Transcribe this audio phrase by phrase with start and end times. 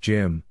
[0.00, 0.44] Jim.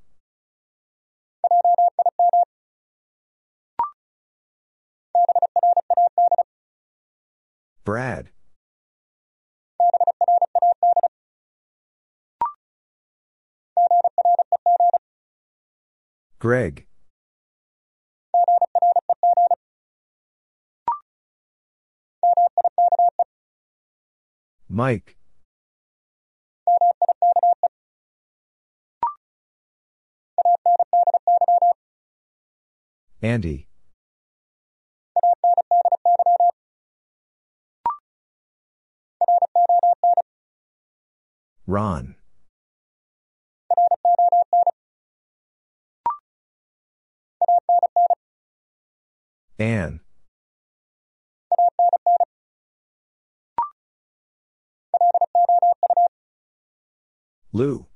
[7.84, 8.30] Brad.
[16.38, 16.86] Greg.
[24.70, 25.19] Mike.
[33.22, 33.68] Andy.
[41.68, 42.16] Ron.
[49.60, 50.00] Anne.
[57.52, 57.89] Lou.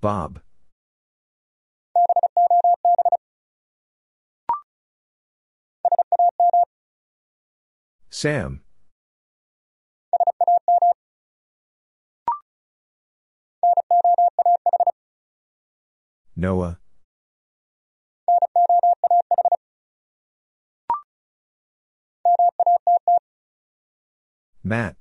[0.00, 0.40] Bob.
[8.10, 8.62] Sam.
[16.36, 16.78] Noah.
[24.68, 24.96] Matt.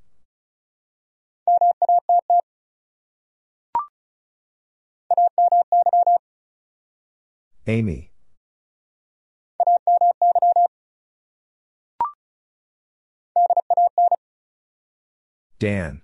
[7.67, 8.11] Amy.
[15.59, 16.01] Dan.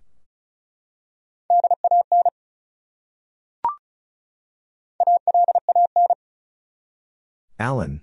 [7.57, 8.01] Alan.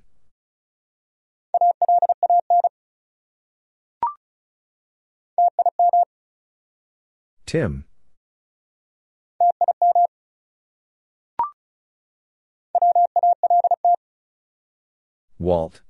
[7.50, 7.84] Tim.
[15.36, 15.80] Walt.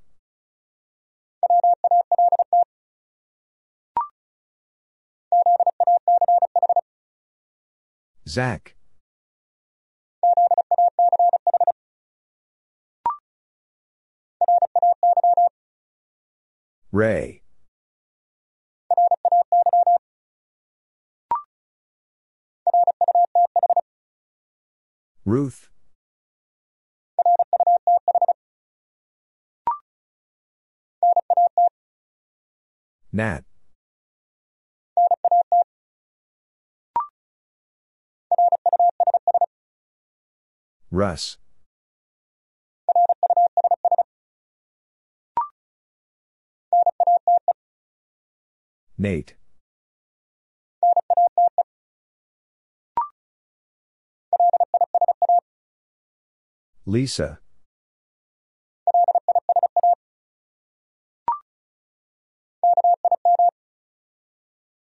[8.27, 8.73] Zach.
[16.91, 17.40] Ray.
[25.25, 25.69] Ruth.
[33.13, 33.43] Nat.
[40.89, 41.37] Russ.
[48.97, 49.35] Nate.
[56.91, 57.39] Lisa.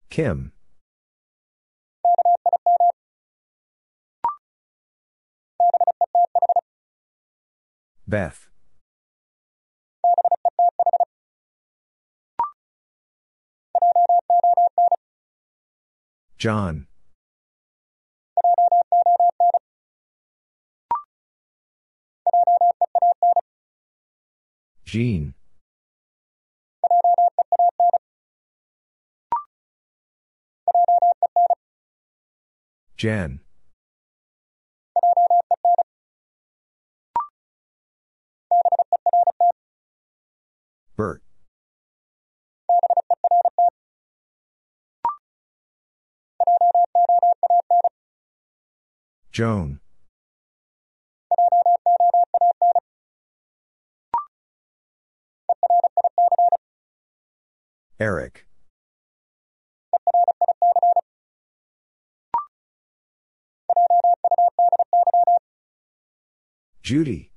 [0.10, 0.52] Kim.
[8.08, 8.48] Beth.
[16.40, 16.89] John.
[24.90, 25.36] Jean.
[32.98, 33.40] Jen.
[40.98, 41.22] Bert.
[49.32, 49.80] Joan.
[58.00, 58.46] Eric.
[66.82, 67.32] Judy.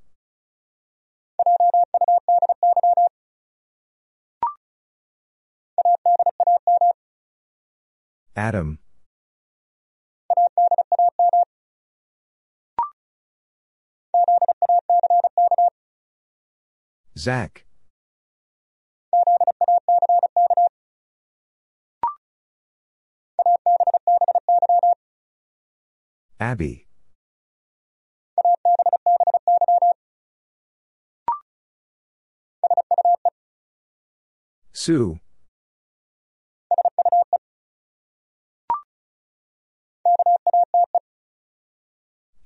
[8.36, 8.78] Adam.
[17.18, 17.64] Zach.
[26.42, 26.88] Abby.
[34.72, 35.20] Sue.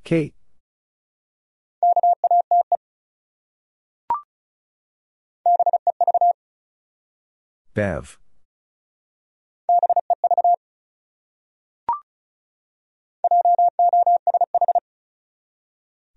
[0.05, 0.35] Kate.
[7.73, 8.19] Bev.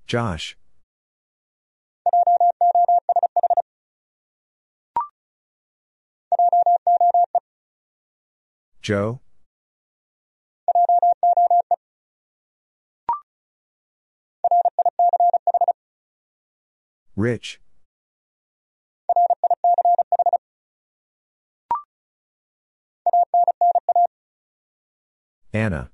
[0.09, 0.57] Josh.
[8.81, 9.19] Joe.
[17.15, 17.59] Rich.
[25.53, 25.91] Anna.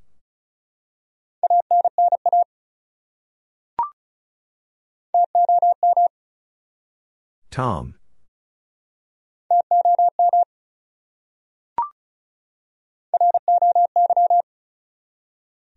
[7.55, 7.95] Tom.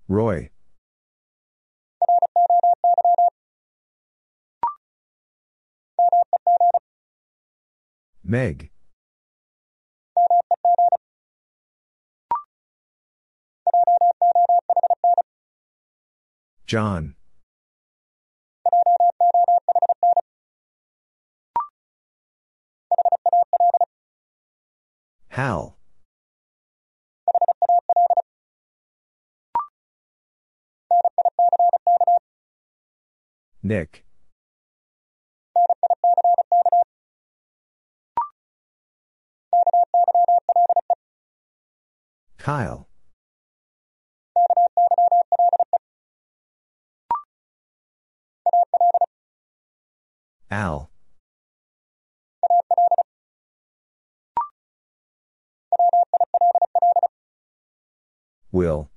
[0.08, 0.50] Roy.
[8.24, 8.70] Meg.
[16.66, 17.14] John.
[25.38, 25.76] Hal.
[33.62, 34.04] Nick.
[42.36, 42.88] Kyle.
[50.50, 50.87] Al.
[58.50, 58.90] Will.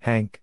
[0.00, 0.40] Hank.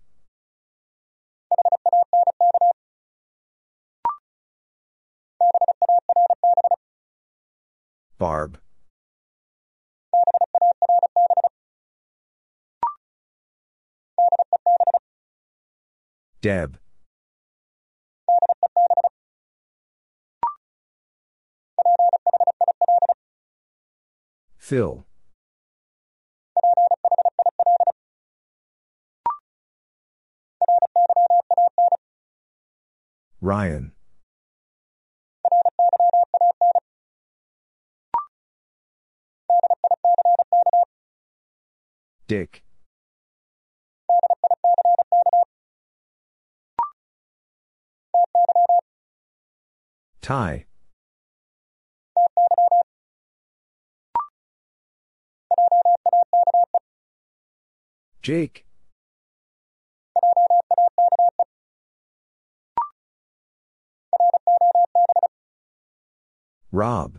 [8.18, 8.58] Barb.
[16.42, 16.78] Deb.
[24.70, 25.04] Phil.
[33.40, 33.90] Ryan.
[42.28, 42.62] Dick.
[50.22, 50.66] Ty.
[58.22, 58.66] Jake.
[66.70, 67.18] Rob.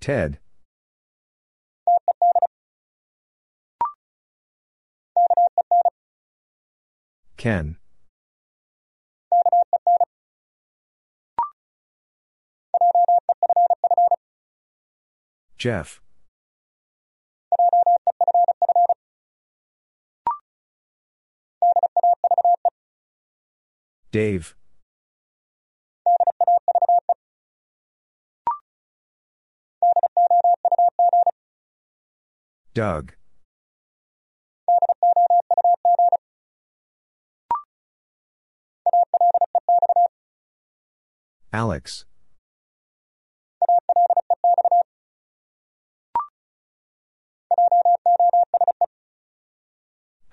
[0.00, 0.38] Ted.
[7.38, 7.78] Ken.
[15.64, 16.02] Jeff.
[24.12, 24.54] Dave.
[32.74, 33.14] Doug.
[41.54, 42.04] Alex.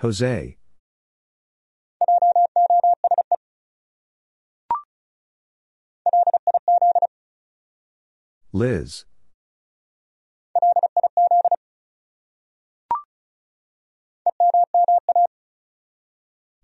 [0.02, 0.58] Jose.
[8.52, 9.06] Liz.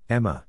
[0.10, 0.48] Emma.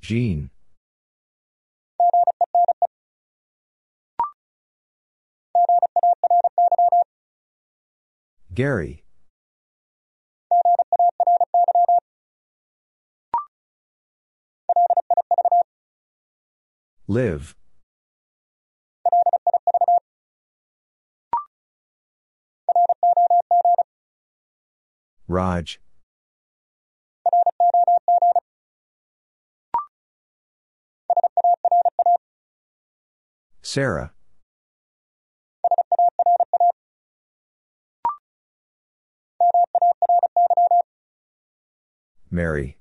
[0.00, 0.53] Jean.
[8.54, 9.02] Gary.
[17.08, 17.56] Liv.
[25.26, 25.80] Raj.
[33.62, 34.13] Sarah.
[42.34, 42.76] Mary.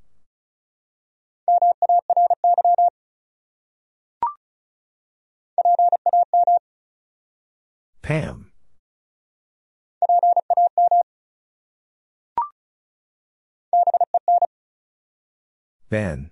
[8.01, 8.51] Pam.
[15.89, 16.31] Ben.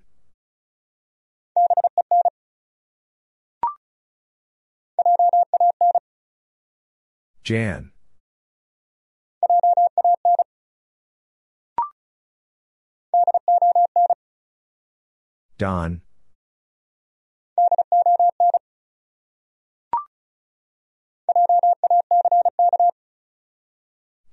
[7.44, 7.91] Jan.
[15.62, 16.02] Don.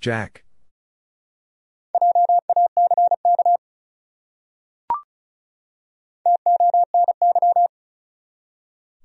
[0.01, 0.45] Jack.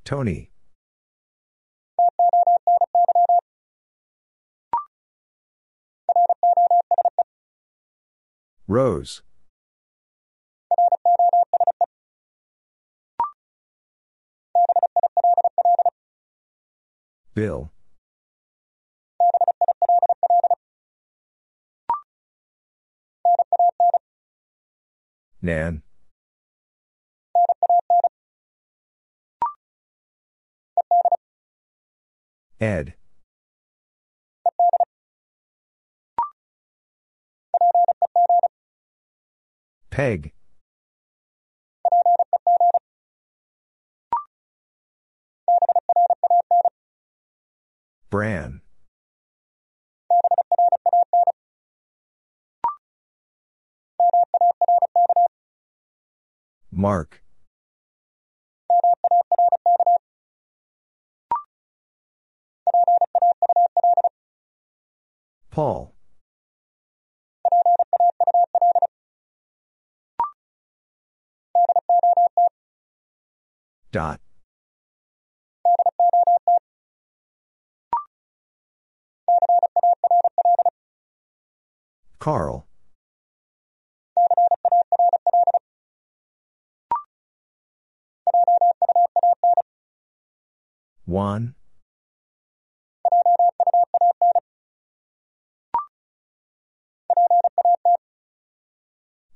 [0.06, 0.50] Tony.
[8.66, 9.24] Rose.
[17.34, 17.72] Bill.
[25.42, 25.82] Nan.
[32.62, 32.94] Ed.
[39.90, 40.32] Peg.
[48.14, 48.62] Bran.
[56.72, 57.24] Mark.
[65.50, 65.96] Paul.
[73.92, 74.20] Dot.
[82.24, 82.66] Carl.
[91.06, 91.54] Juan.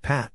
[0.01, 0.31] Pat.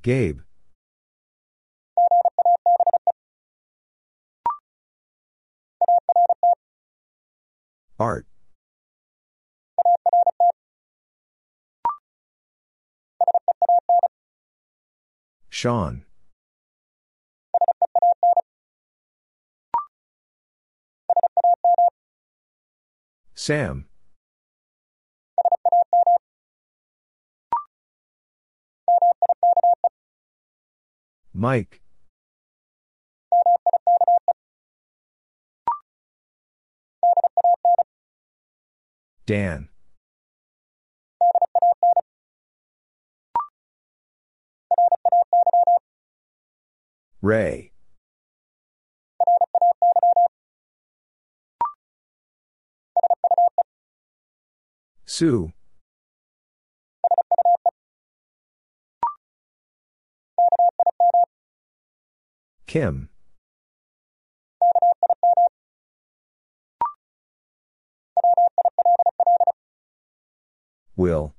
[0.00, 0.47] Gabe.
[7.98, 8.26] Art.
[15.50, 16.04] Sean.
[23.34, 23.86] Sam.
[31.34, 31.80] Mike.
[39.28, 39.68] Dan.
[47.20, 47.72] Ray.
[55.04, 55.52] Sue.
[62.66, 63.10] Kim.
[70.98, 71.32] Will.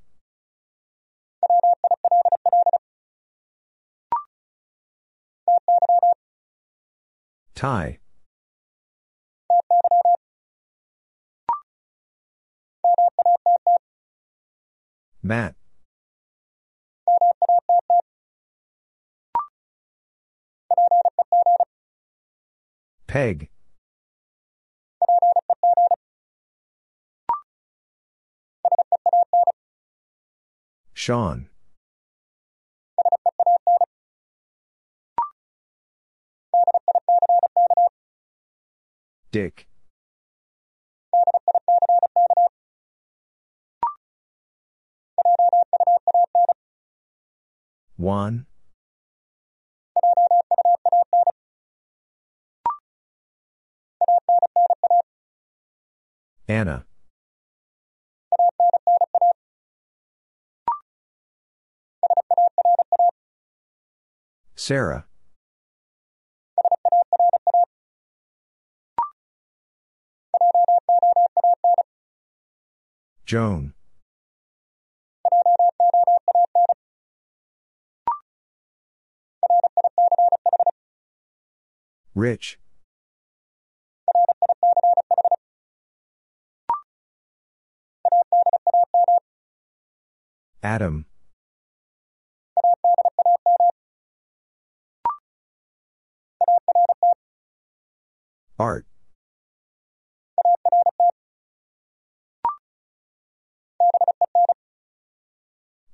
[7.56, 8.00] Ty.
[15.22, 15.56] Matt.
[23.08, 23.50] Peg.
[31.00, 31.48] Sean.
[39.32, 39.66] Dick.
[47.96, 48.46] Juan,
[56.50, 56.86] Anna,
[64.62, 65.06] Sarah,
[73.26, 73.74] Joan,
[82.14, 82.60] Rich,
[90.62, 91.06] Adam,
[98.60, 98.86] Art,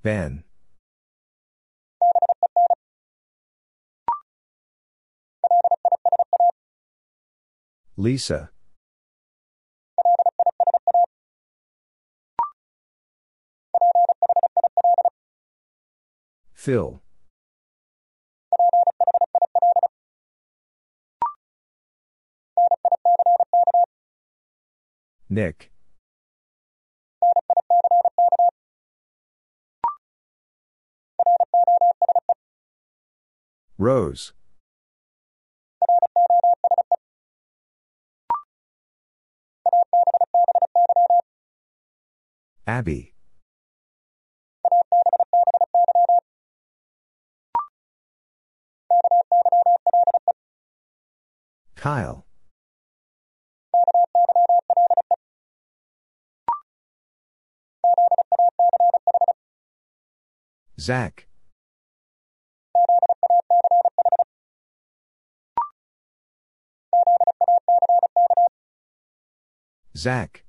[0.01, 0.43] Ben,
[7.95, 8.49] Lisa,
[16.53, 17.03] Phil,
[25.29, 25.71] Nick,
[33.77, 34.33] Rose,
[42.67, 43.13] Abby,
[51.75, 52.24] Kyle,
[60.77, 61.25] Zach,
[69.95, 70.43] Zach,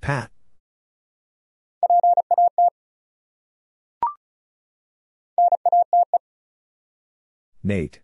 [0.00, 0.30] Pat,
[7.62, 8.00] Nate,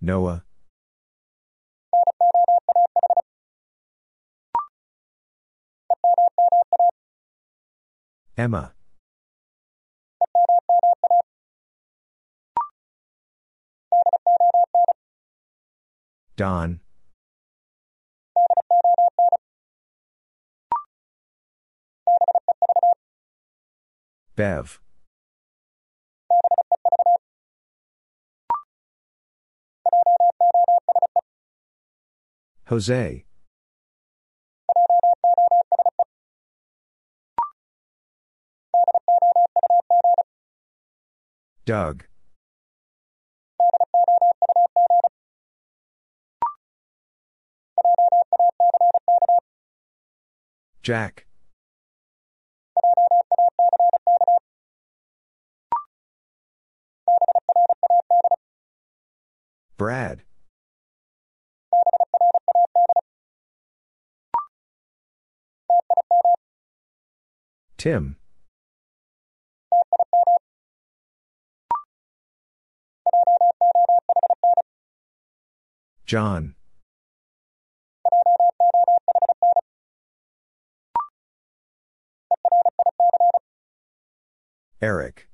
[0.00, 0.44] Noah,
[8.36, 8.72] Emma,
[16.36, 16.80] Don,
[24.36, 24.80] Bev,
[32.70, 33.24] Jose,
[41.64, 42.04] Doug,
[50.84, 51.26] Jack,
[59.76, 60.22] Brad,
[67.80, 68.16] Tim,
[76.04, 76.56] John,
[84.82, 85.28] Eric,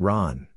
[0.00, 0.48] Ron,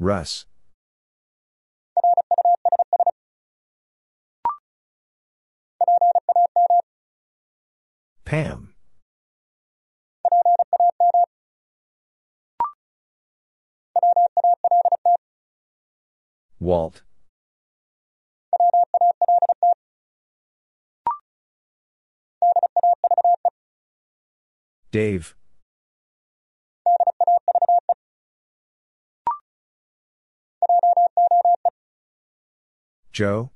[0.00, 0.46] Russ,
[8.24, 8.74] Pam,
[16.60, 17.02] Walt,
[24.90, 25.34] Dave,
[33.18, 33.50] Joe?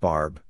[0.00, 0.40] Barb.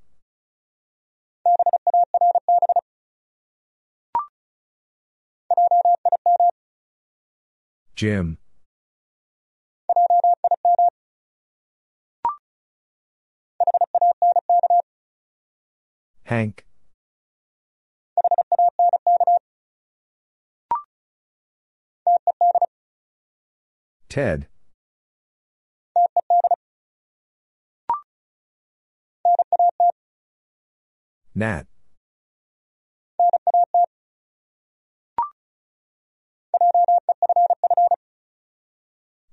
[7.94, 8.37] Jim.
[16.24, 16.65] Hank.
[24.16, 24.46] Ted.
[31.35, 31.66] Nat.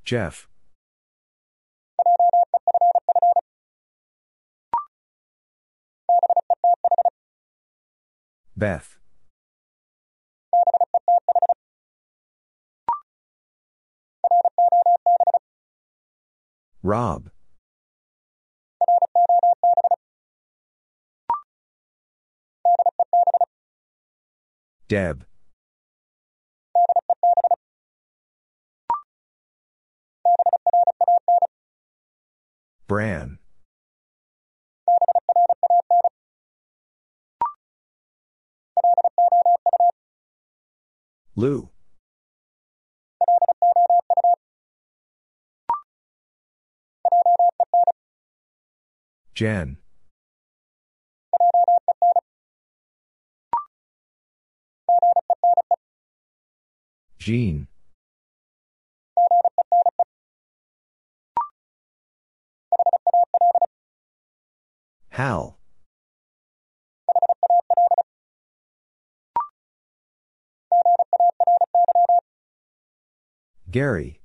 [0.03, 0.49] Jeff.
[8.57, 8.97] Beth.
[16.83, 17.29] Rob.
[24.89, 25.25] Deb.
[32.87, 33.39] Bran.
[41.35, 41.72] Lou.
[49.33, 49.77] Jen.
[57.17, 57.67] Jean.
[65.09, 65.57] Hal.
[73.71, 74.22] Gary.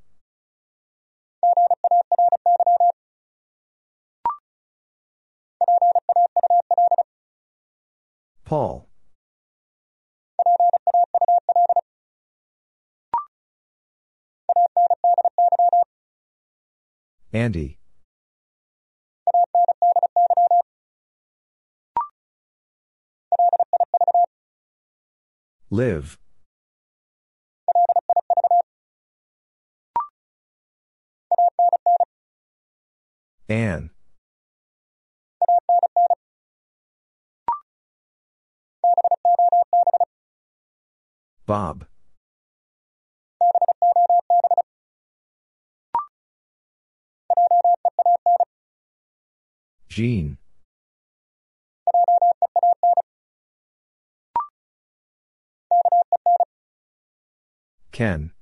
[8.49, 8.89] Paul.
[17.31, 17.79] Andy.
[25.69, 26.17] Liv.
[33.51, 33.91] Anne.
[41.49, 41.87] Bob.
[49.89, 50.37] Jean.
[57.93, 58.33] Ken.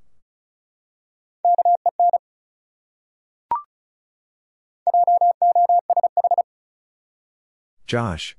[7.87, 8.37] Josh.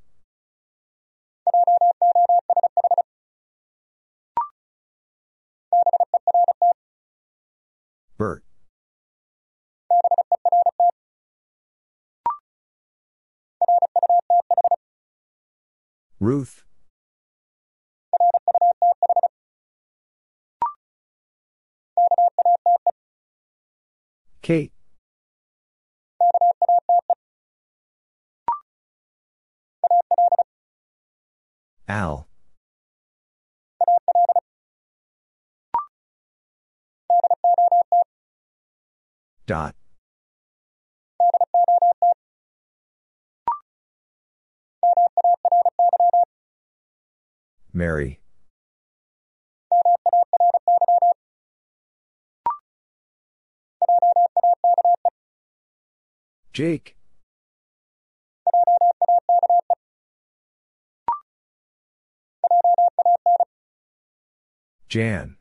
[16.19, 16.63] Ruth.
[24.41, 24.71] Kate.
[31.87, 32.27] Al.
[39.45, 39.76] Dot.
[47.77, 48.19] Mary.
[56.51, 56.95] Jake.
[64.89, 65.37] Jan.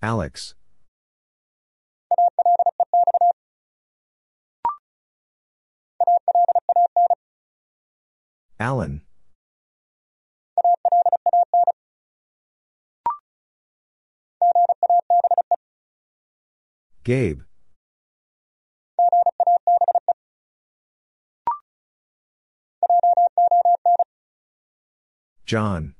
[0.00, 0.54] Alex.
[8.60, 9.02] Alan.
[17.02, 17.42] Gabe.
[25.44, 25.94] John.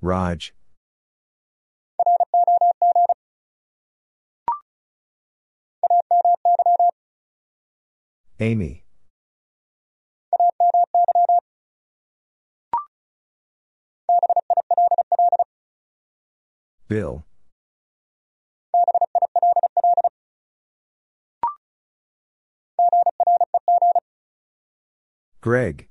[0.00, 0.54] Raj.
[8.42, 8.82] Amy.
[16.88, 17.24] Bill.
[25.40, 25.88] Greg.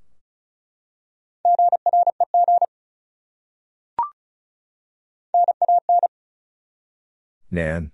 [7.49, 7.91] Nan.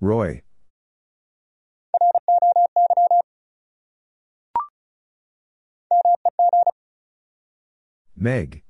[0.00, 0.42] Roy.
[8.14, 8.62] Meg.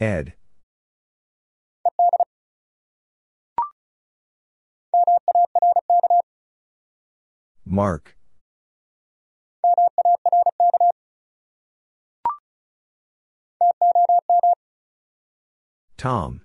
[0.00, 0.34] Ed.
[7.64, 8.13] Mark.
[16.04, 16.42] Tom.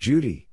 [0.00, 0.48] Judy.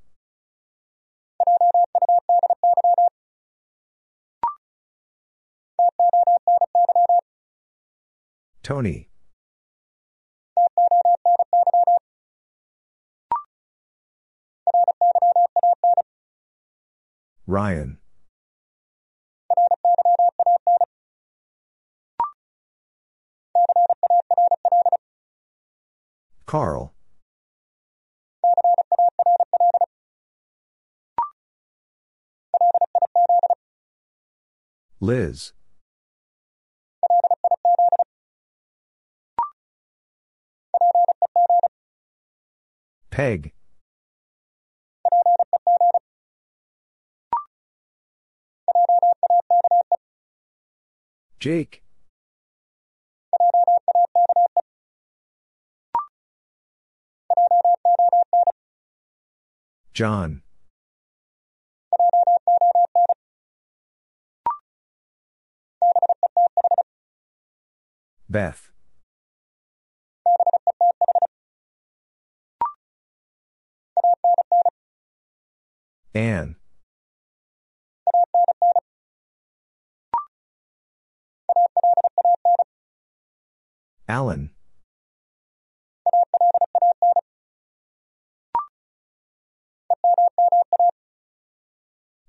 [8.62, 9.10] Tony.
[17.48, 17.98] Ryan.
[26.48, 26.94] Carl.
[35.02, 35.52] Liz.
[43.12, 43.52] Peg.
[51.40, 51.84] Jake.
[59.94, 60.44] John.
[68.30, 68.70] Beth.
[76.14, 76.56] Anne.
[84.08, 84.52] Alan.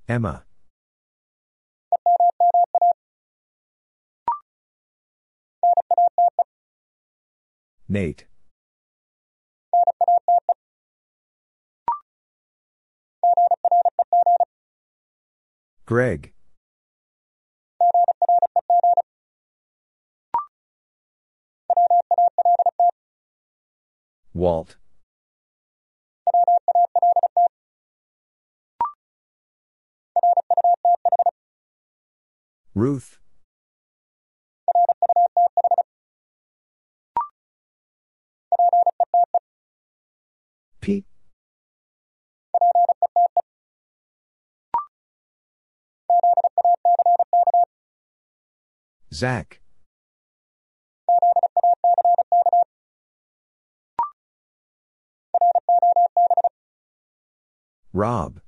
[0.09, 0.43] Emma.
[7.91, 8.25] Nate.
[15.85, 16.33] Greg.
[24.33, 24.77] Walt.
[32.79, 33.19] Ruth.
[40.81, 41.05] Pete.
[49.13, 49.61] Zach.
[57.93, 58.41] Rob.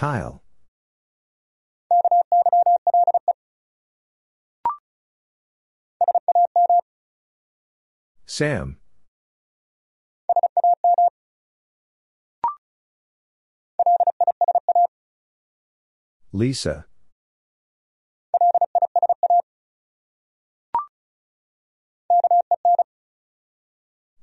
[0.00, 0.42] Kyle.
[8.24, 8.78] Sam.
[16.32, 16.86] Lisa.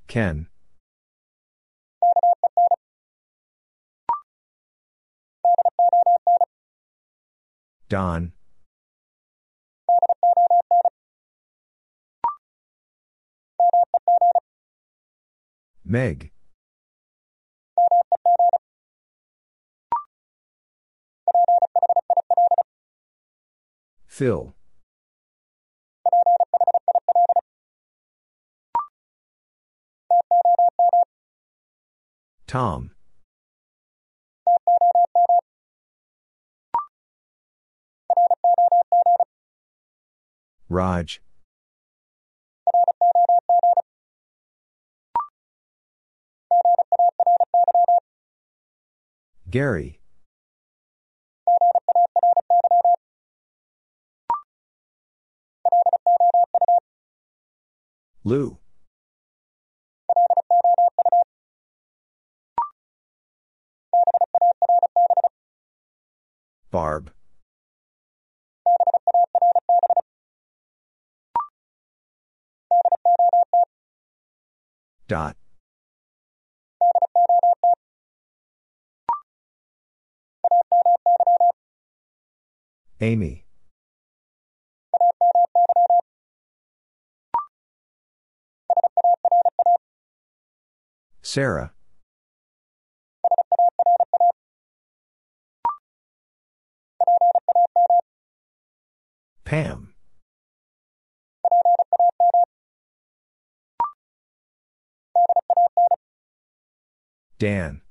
[0.07, 0.47] Ken.
[7.89, 8.33] Don.
[15.85, 16.31] Meg.
[24.05, 24.53] Phil.
[32.47, 32.96] Tom.
[40.69, 41.21] Raj.
[49.49, 49.99] Gary.
[58.23, 58.57] Lou.
[66.71, 67.11] Barb.
[75.07, 75.37] Dot.
[82.99, 83.45] Amy.
[91.21, 91.73] Sara.
[99.45, 99.93] Pam.
[107.39, 107.81] Dan.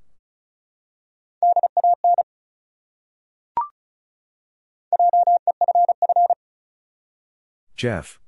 [7.76, 8.18] Jeff.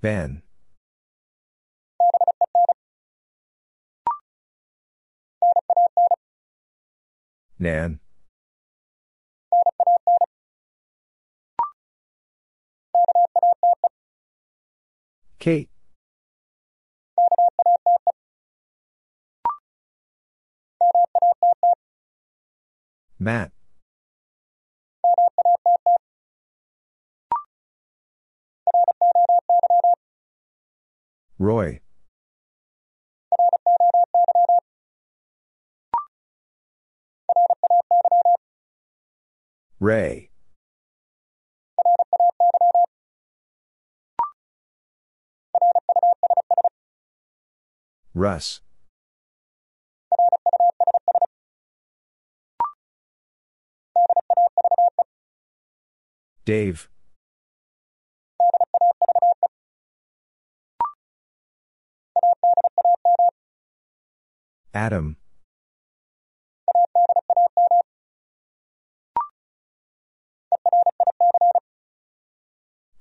[0.00, 0.42] Ben.
[7.58, 8.00] Nan.
[15.40, 15.70] Kate.
[23.18, 23.52] Matt.
[31.38, 31.80] Roy.
[39.78, 40.29] Ray.
[48.14, 48.60] Russ.
[56.44, 56.88] Dave.
[64.74, 65.16] Adam.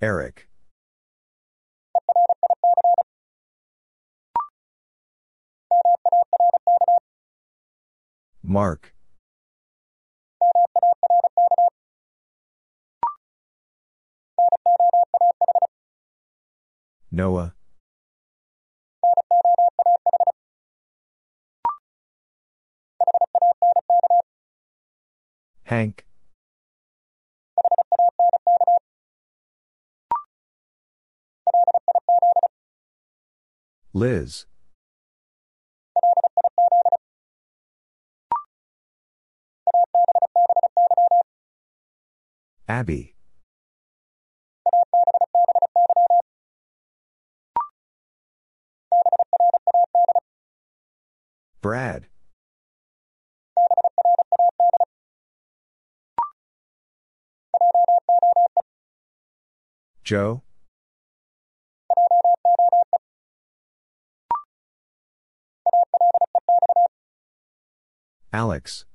[0.01, 0.48] Eric.
[8.49, 8.95] Mark.
[17.11, 17.53] Noah.
[25.65, 26.07] Hank.
[33.93, 34.47] Liz.
[42.69, 43.15] Abby.
[51.61, 52.05] Brad.
[60.03, 60.43] Joe.
[68.31, 68.85] Alex.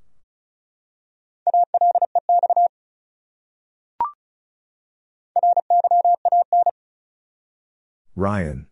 [8.17, 8.67] Ryan.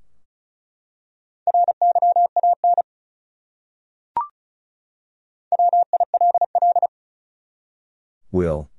[8.31, 8.71] Will.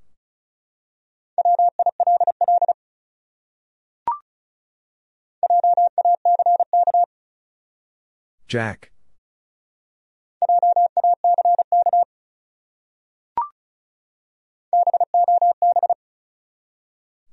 [8.48, 8.92] Jack.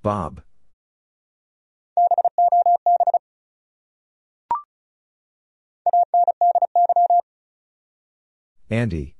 [0.02, 0.42] Bob.
[8.70, 9.16] Andy.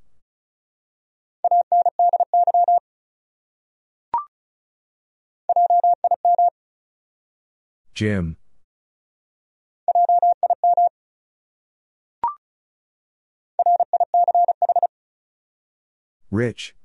[7.94, 8.36] Jim.
[16.30, 16.76] Rich.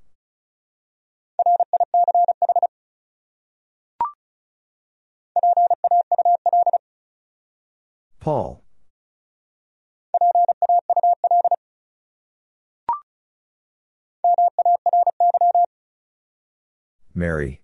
[8.20, 8.64] Paul.
[17.16, 17.62] Mary.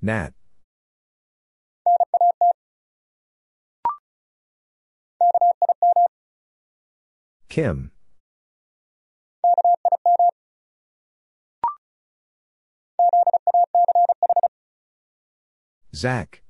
[0.00, 0.32] Nat.
[7.48, 7.90] Kim.
[15.94, 16.43] Zach.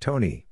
[0.00, 0.46] Tony.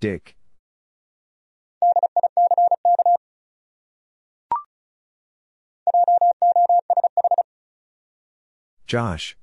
[0.00, 0.34] Dick.
[8.86, 9.36] Josh.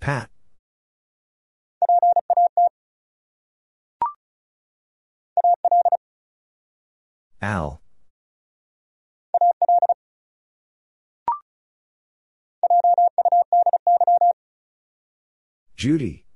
[0.00, 0.30] Pat.
[7.42, 7.80] Al.
[15.76, 16.26] Judy.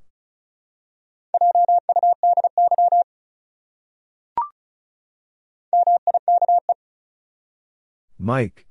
[8.19, 8.67] Mike.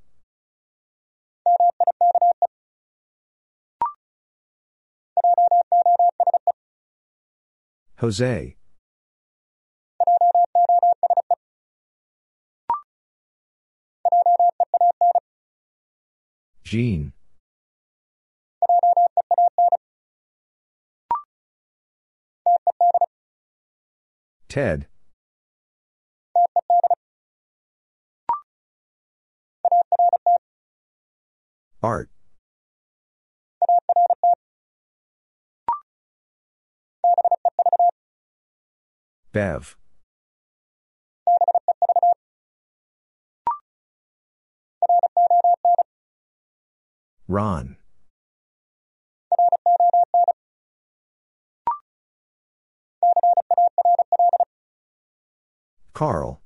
[7.97, 8.57] Jose.
[16.74, 17.13] Jean.
[24.49, 24.88] Ted.
[31.84, 32.09] Art.
[39.32, 39.78] Bev.
[47.34, 47.77] Ron.
[55.93, 56.43] Carl.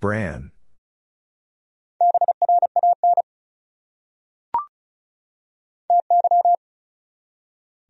[0.00, 0.52] Bran.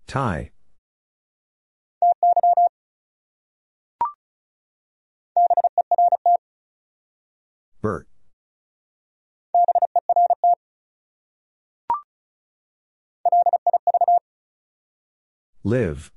[0.06, 0.52] Ty.
[7.82, 8.06] Bert.
[15.64, 16.10] Liv.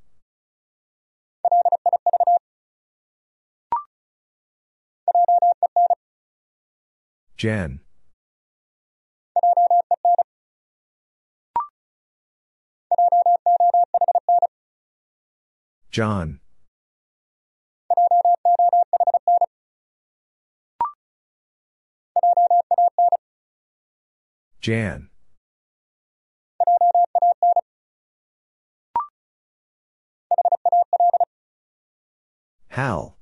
[7.37, 7.79] Jen.
[15.91, 16.39] John.
[24.63, 25.09] Jan.
[32.69, 33.17] Hal.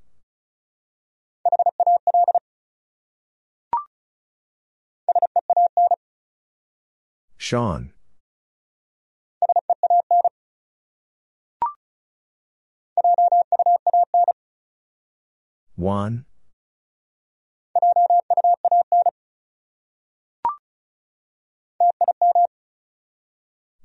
[7.37, 7.91] Sean.
[15.75, 16.25] Juan.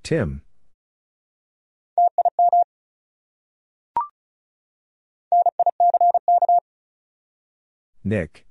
[0.06, 0.40] Tim.
[8.04, 8.46] Nick.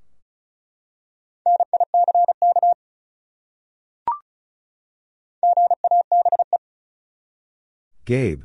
[8.04, 8.44] Gabe.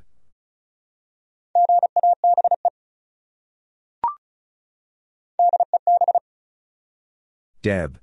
[7.61, 7.99] Deb.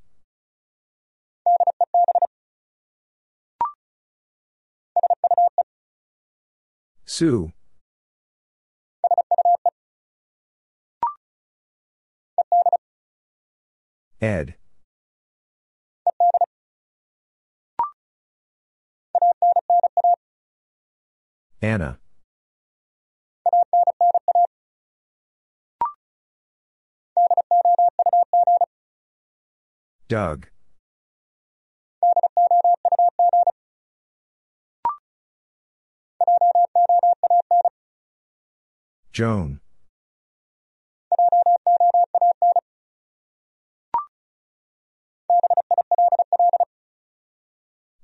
[7.17, 7.51] Sue.
[14.21, 14.53] Ed.
[21.59, 21.97] Anna.
[30.07, 30.49] Doug.
[39.11, 39.59] Joan.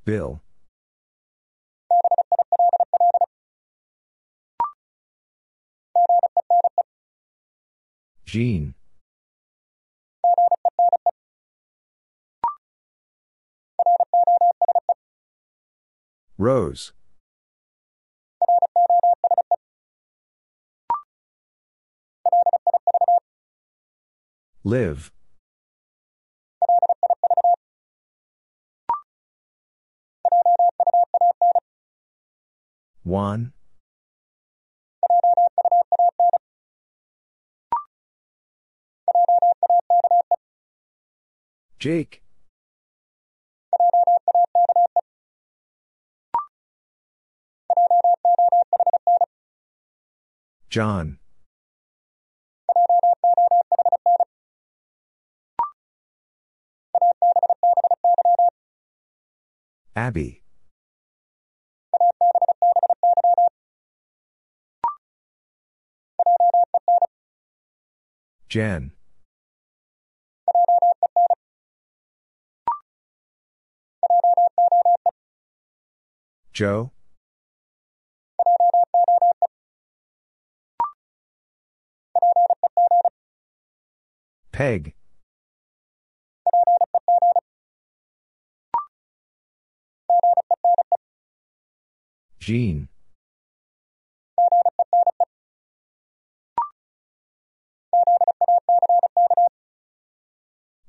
[0.05, 0.41] Bill.
[8.25, 8.73] Jean.
[16.37, 16.91] Rose.
[24.65, 25.11] Liv.
[33.03, 33.51] Juan.
[41.77, 42.23] Jake.
[50.69, 51.19] John.
[59.95, 60.41] Abby.
[68.49, 68.91] Jen.
[76.53, 76.91] Joe?
[84.51, 84.93] Peg.
[92.43, 92.89] Jean.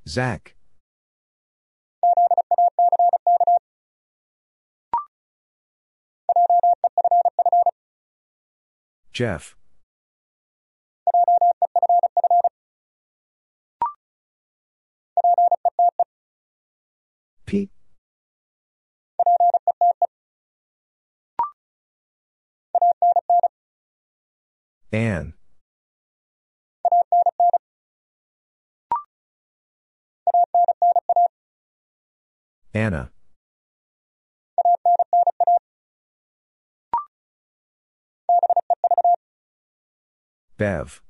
[0.05, 0.57] Zach.
[9.12, 9.55] Jeff.
[17.46, 17.70] Pete.
[24.95, 25.34] Anne.
[32.72, 33.11] Anna.
[40.57, 41.03] Bev.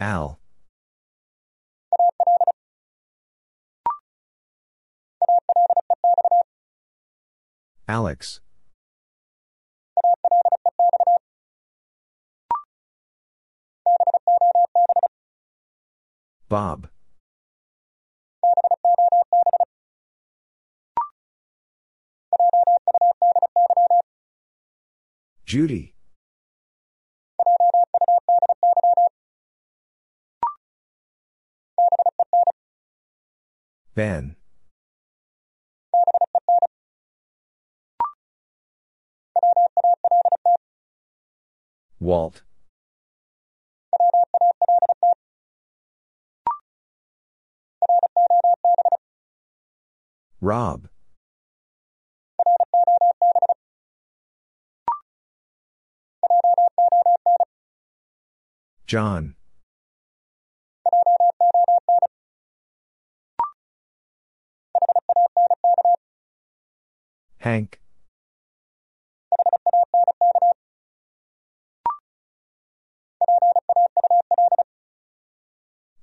[0.00, 0.41] Al.
[7.88, 8.40] Alex.
[16.48, 16.88] Bob.
[25.46, 25.94] Judy.
[33.94, 34.36] Ben.
[42.02, 42.42] Walt.
[50.40, 50.88] Rob.
[58.86, 59.36] John.
[67.38, 67.81] Hank.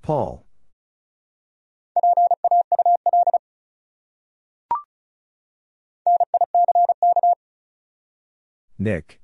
[0.01, 0.43] Paul.
[8.79, 9.19] Nick.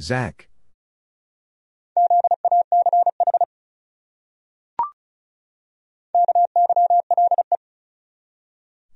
[0.00, 0.48] Zach.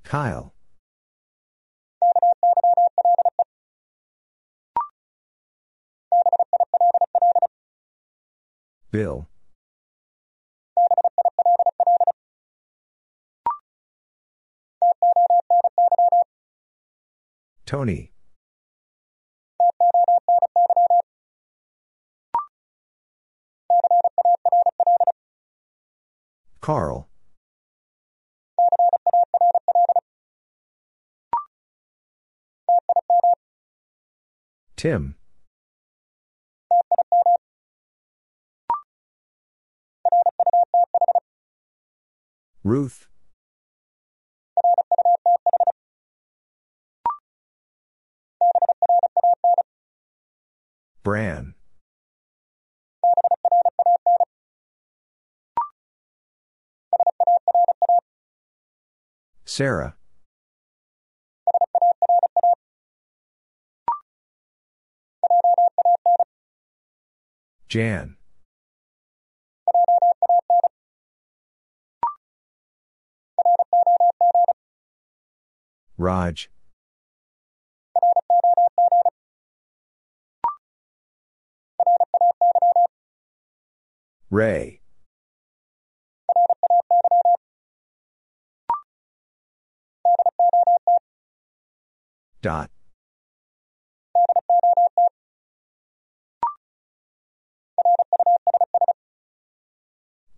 [0.05, 0.53] Kyle.
[8.91, 9.29] Bill.
[17.67, 18.13] Tony.
[26.61, 27.09] Carl.
[34.77, 35.15] Tim.
[42.63, 43.07] Ruth.
[51.03, 51.55] Bran.
[59.47, 59.97] Sara.
[67.69, 68.20] Jan.
[75.99, 76.49] Raj.
[84.31, 84.81] Ray.
[92.43, 92.71] Dot.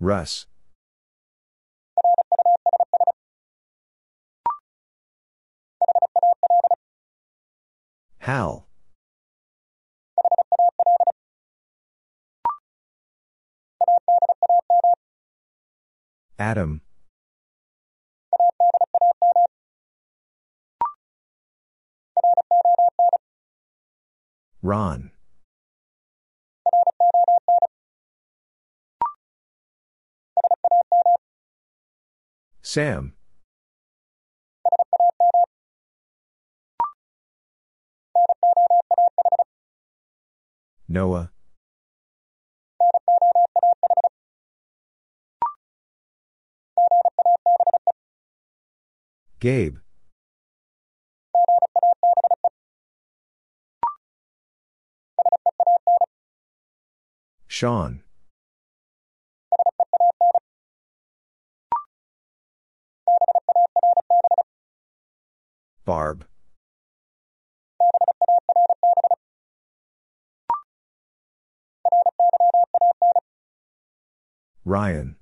[0.01, 0.47] Russ.
[8.23, 8.69] Hal.
[16.39, 16.83] Adam.
[24.63, 25.11] Ron.
[32.63, 33.15] Sam.
[40.93, 41.31] Noah.
[49.41, 49.79] Gabe.
[57.49, 58.03] Sean.
[65.87, 66.27] Barb.
[74.65, 75.17] Ryan.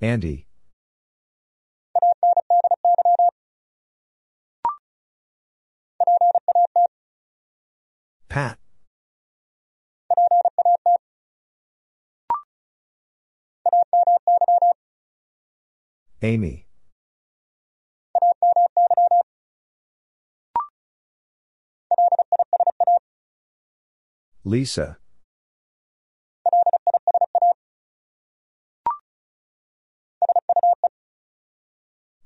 [0.00, 0.46] Andy.
[8.28, 8.58] Pat.
[16.22, 16.65] Amy.
[24.46, 24.96] Lisa.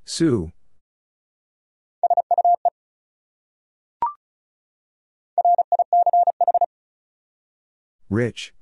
[0.05, 0.53] Sue.
[8.11, 8.53] Rich.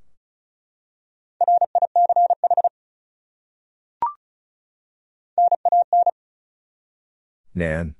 [7.56, 7.96] Nan.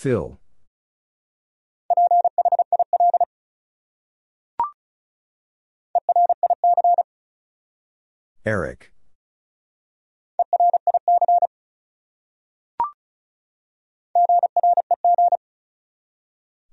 [0.00, 0.38] Phil.
[8.46, 8.92] Eric.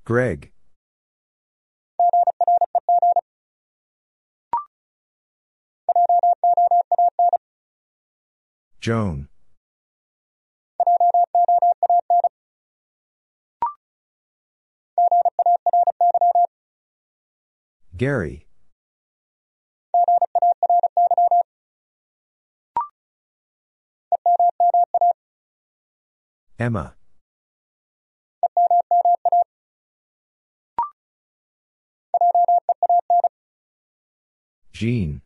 [0.05, 0.53] Greg.
[8.79, 9.26] Joan.
[17.97, 18.45] Gary.
[26.59, 26.93] Emma.
[34.73, 35.21] Jean.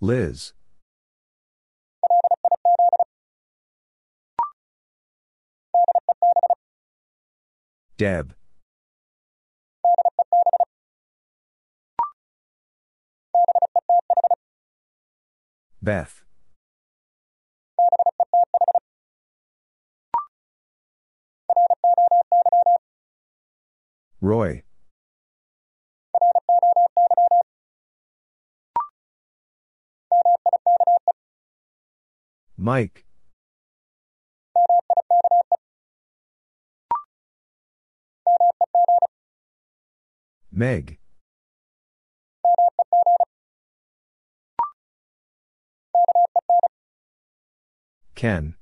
[0.00, 0.54] Liz.
[7.98, 8.34] Deb.
[15.82, 16.22] Beth.
[24.20, 24.62] Roy.
[32.58, 33.05] Mike.
[40.50, 40.98] Meg.
[48.14, 48.54] Ken.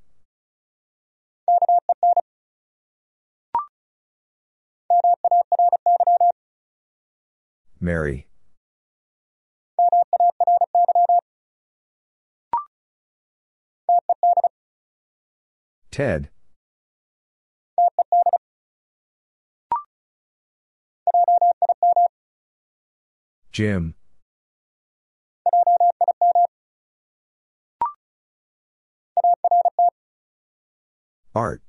[7.80, 8.26] Mary.
[15.90, 16.30] Ted.
[23.54, 23.94] Jim.
[31.36, 31.62] Art.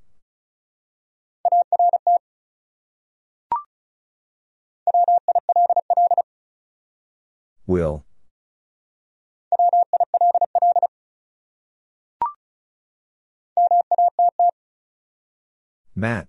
[7.68, 8.04] Will.
[15.96, 16.28] Matt.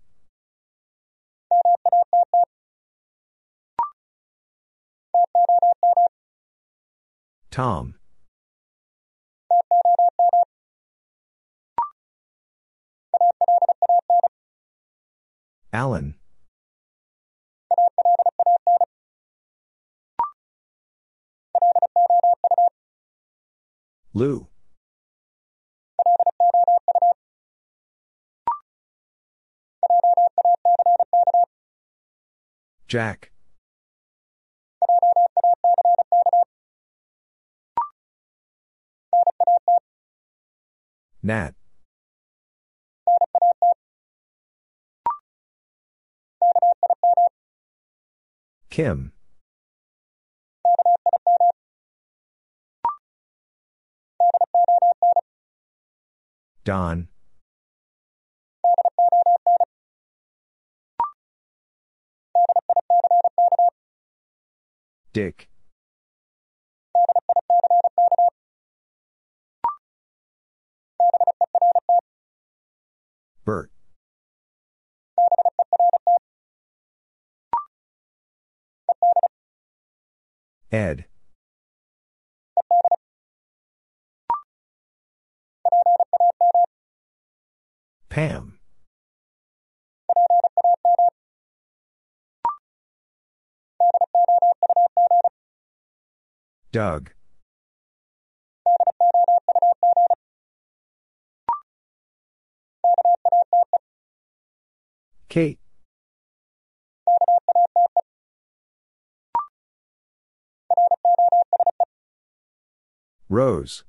[7.56, 7.94] Tom.
[15.72, 16.16] Alan.
[24.12, 24.48] Lou.
[32.86, 33.30] Jack.
[41.26, 41.56] Nat.
[48.70, 49.10] Kim.
[56.64, 57.08] Don.
[65.12, 65.48] Dick.
[73.46, 73.70] Bert.
[80.72, 81.04] Ed.
[88.08, 88.58] Pam.
[96.72, 97.15] Doug.
[105.36, 105.58] Kate.
[113.28, 113.84] Rose.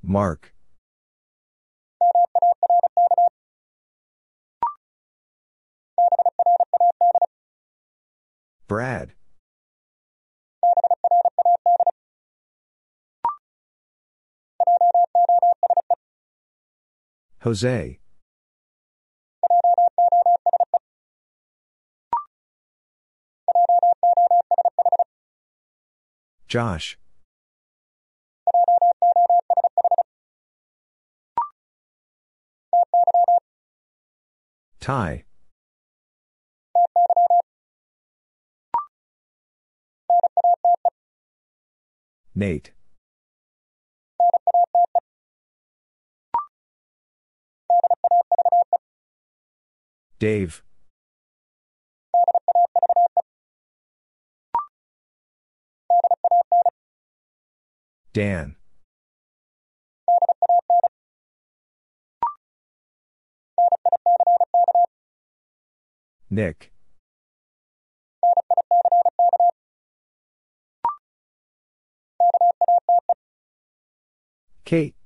[0.00, 0.54] Mark.
[8.68, 9.14] Brad.
[17.42, 17.98] Jose.
[26.46, 26.98] Josh.
[34.80, 35.24] Ty.
[42.34, 42.72] Nate.
[50.20, 50.62] Dave.
[58.12, 58.56] Dan.
[66.28, 66.70] Nick.
[74.66, 74.99] Kate.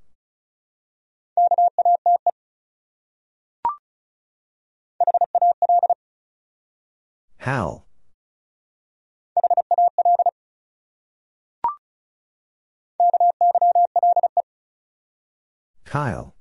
[7.45, 7.85] Hal.
[15.85, 16.35] Kyle.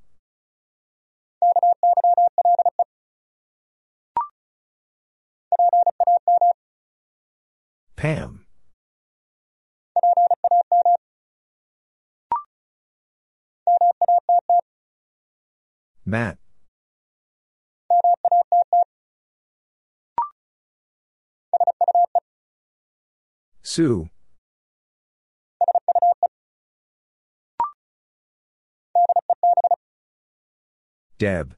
[7.97, 8.45] Pam.
[16.05, 16.42] Matt.
[23.73, 24.07] Sue.
[31.17, 31.55] Deb.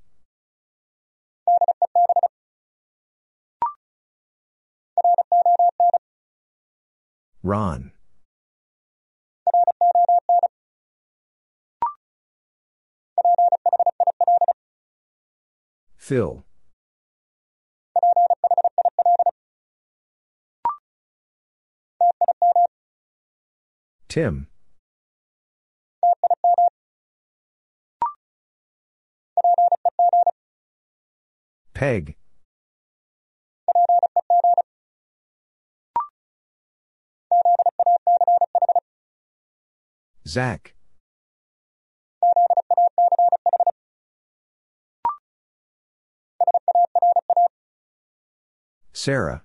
[7.44, 7.92] Ron.
[15.98, 16.46] Phil.
[24.16, 24.48] Tim.
[31.74, 32.16] Peg.
[40.26, 40.76] Zach.
[48.94, 49.44] Sara.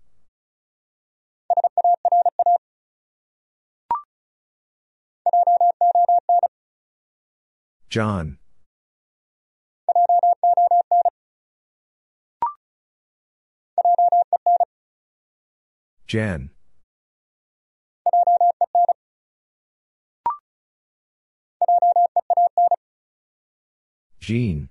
[7.91, 8.39] John.
[16.07, 16.51] Jen.
[24.21, 24.69] Jean.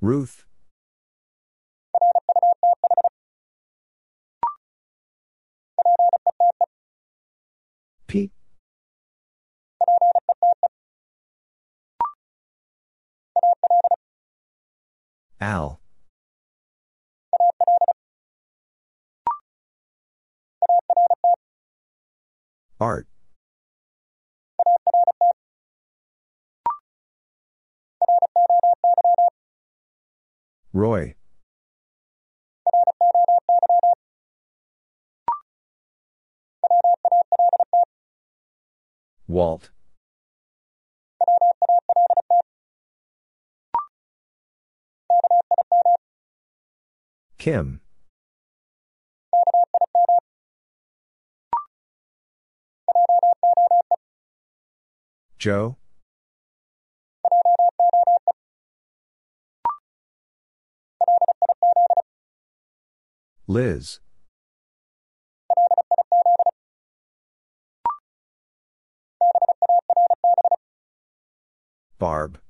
[0.00, 0.44] Ruth.
[8.10, 8.32] Pete.
[15.40, 15.78] Al.
[22.80, 23.06] Art.
[30.72, 31.14] Roy.
[39.30, 39.70] Walt.
[47.38, 47.80] Kim.
[55.38, 55.76] Joe.
[63.46, 64.00] Liz.
[72.00, 72.40] Barb.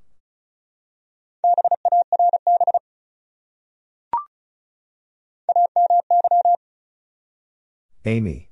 [8.05, 8.49] Amy.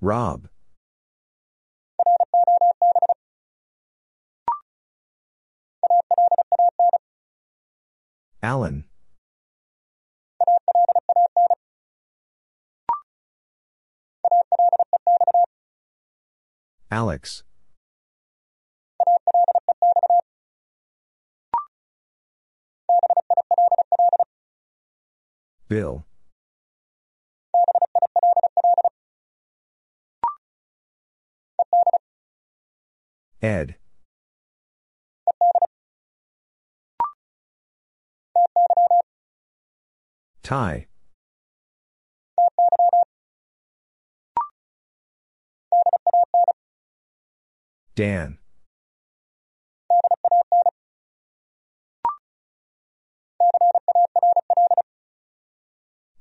[0.00, 0.48] Rob.
[8.40, 8.87] Alan.
[16.90, 17.42] Alex.
[25.68, 26.06] Bill.
[33.42, 33.76] Ed.
[40.42, 40.86] Ty.
[47.98, 48.38] Dan.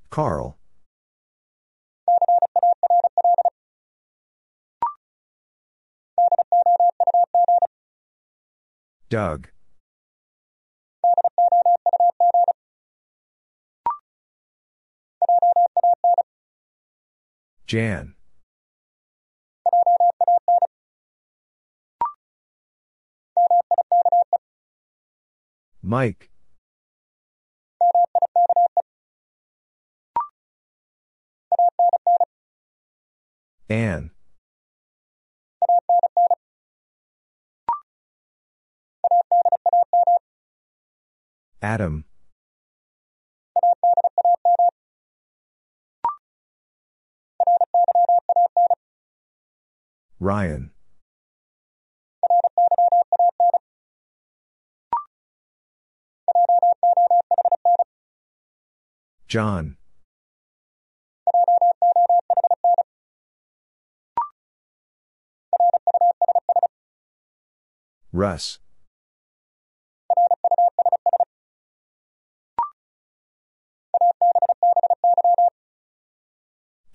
[0.09, 0.57] Carl.
[9.11, 9.49] Doug.
[17.67, 18.16] Jan.
[25.82, 26.30] Mike.
[33.70, 34.11] Anne.
[41.61, 42.05] Adam.
[50.20, 50.72] Ryan.
[59.28, 59.75] John.
[68.13, 68.59] Russ.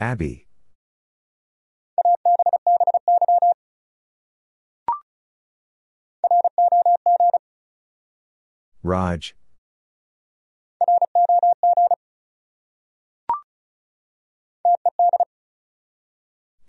[0.00, 0.48] Abby.
[8.82, 9.34] Raj.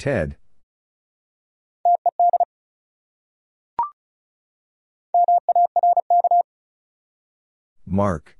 [0.03, 0.35] Ted.
[7.85, 8.35] Mark.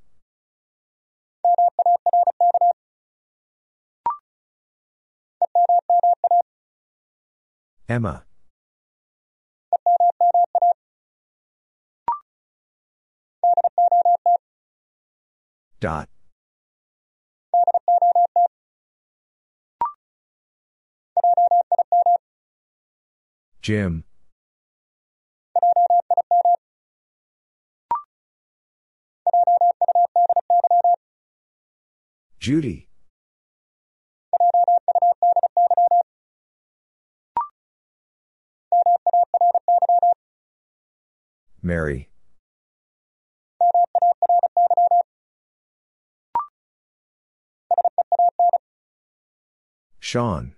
[7.87, 8.25] Emma.
[15.79, 16.09] Dot.
[23.63, 24.03] Jim.
[32.41, 32.89] Judy.
[41.61, 42.09] Mary.
[50.01, 50.53] Sean.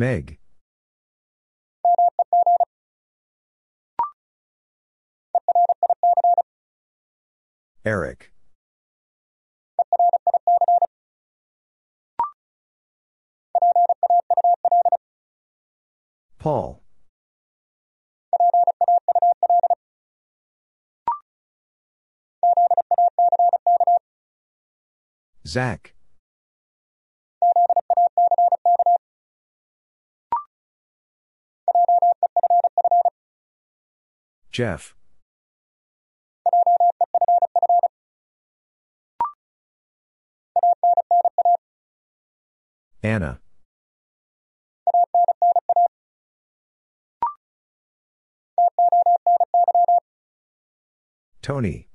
[0.00, 0.38] Meg.
[7.84, 8.32] Eric.
[16.38, 16.80] Paul.
[25.46, 25.92] Zach.
[34.50, 34.94] Jeff.
[43.02, 43.40] Anna.
[51.42, 51.88] Tony.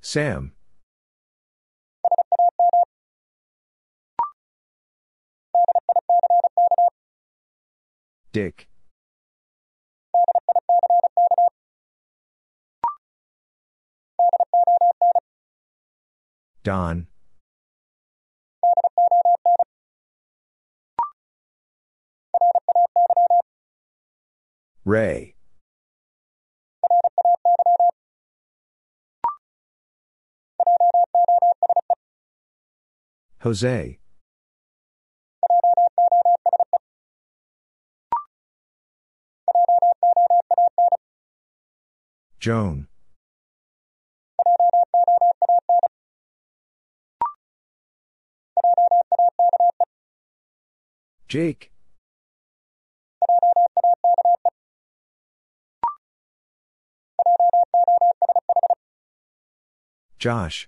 [0.00, 0.52] Sam.
[8.32, 8.68] Dick.
[16.62, 17.06] Don.
[24.84, 25.34] Ray.
[33.40, 33.99] Jose.
[42.40, 42.86] Joan.
[51.28, 51.70] Jake.
[60.18, 60.66] Josh.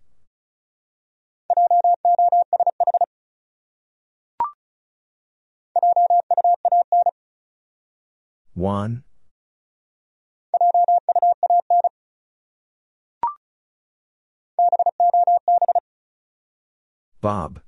[8.55, 9.05] Juan.
[17.23, 17.61] Bob.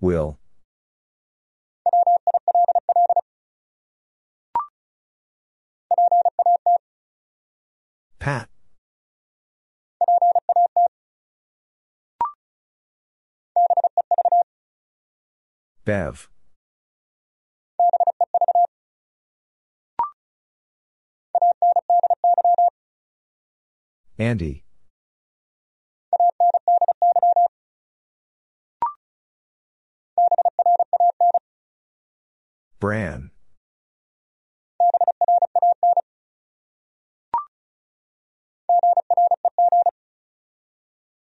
[0.00, 0.36] Will.
[8.18, 8.48] Pat.
[15.84, 16.28] Bev.
[24.18, 24.64] Andy.
[32.80, 33.30] Bran.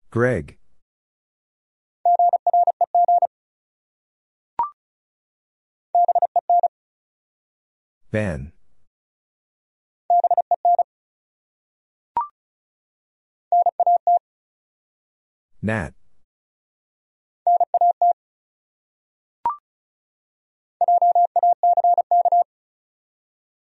[0.09, 0.57] Greg.
[8.11, 8.51] Ben.
[15.67, 15.91] Nat.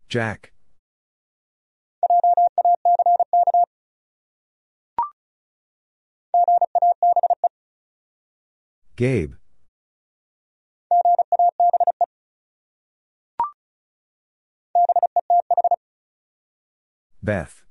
[0.08, 0.52] Jack.
[8.94, 9.34] Gabe.
[17.20, 17.64] Beth.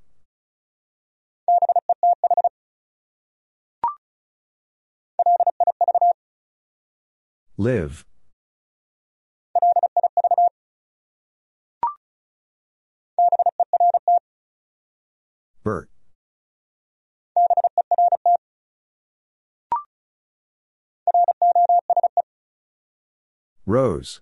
[7.60, 8.06] Liv.
[15.66, 15.90] Bert.
[23.66, 24.22] Rose.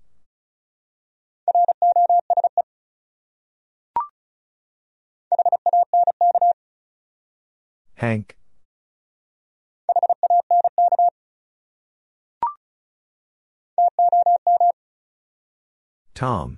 [7.93, 8.36] Hank.
[16.17, 16.57] Tom.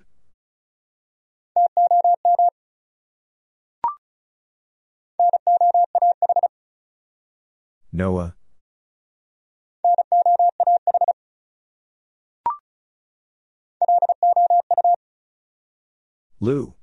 [7.92, 8.36] Noah.
[16.40, 16.76] Lou.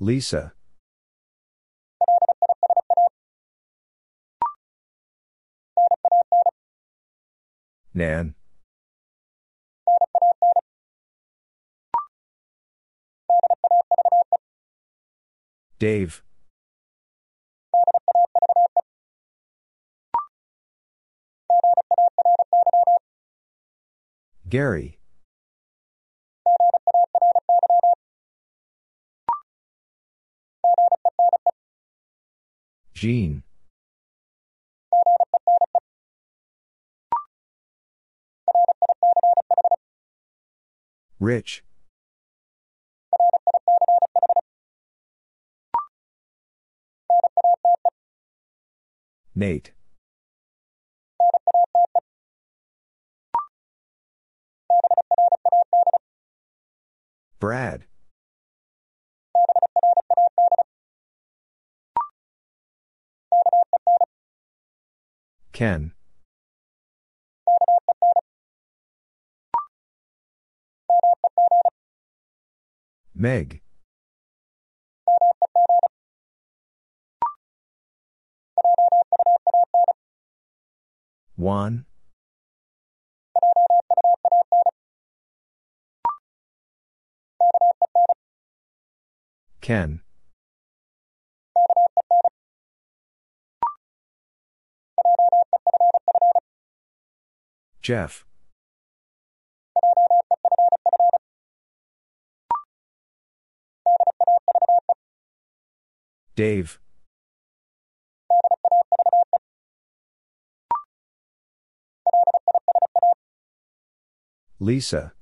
[0.00, 0.54] Lisa.
[7.96, 8.34] Nan.
[15.78, 16.22] Dave.
[24.46, 24.98] Gary.
[32.92, 33.45] Jean.
[41.18, 41.64] Rich.
[49.34, 49.72] Nate.
[57.38, 57.84] Brad.
[65.52, 65.92] Ken.
[73.18, 73.62] Meg.
[81.38, 81.86] Juan.
[89.62, 90.02] Ken.
[97.80, 98.26] Jeff.
[106.36, 106.78] Dave.
[114.60, 115.14] Lisa.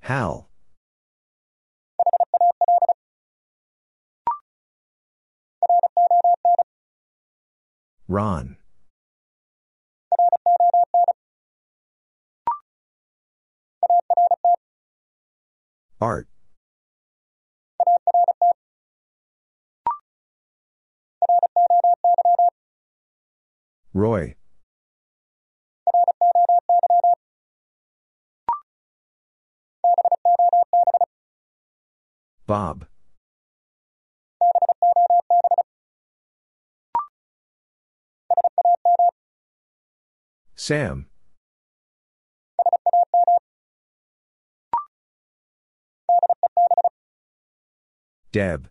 [0.00, 0.48] Hal.
[8.08, 8.56] Ron.
[16.02, 16.26] Art.
[23.94, 24.34] Roy.
[32.48, 32.86] Bob.
[40.56, 41.11] Sam.
[48.32, 48.70] Deb.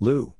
[0.00, 0.34] Lou.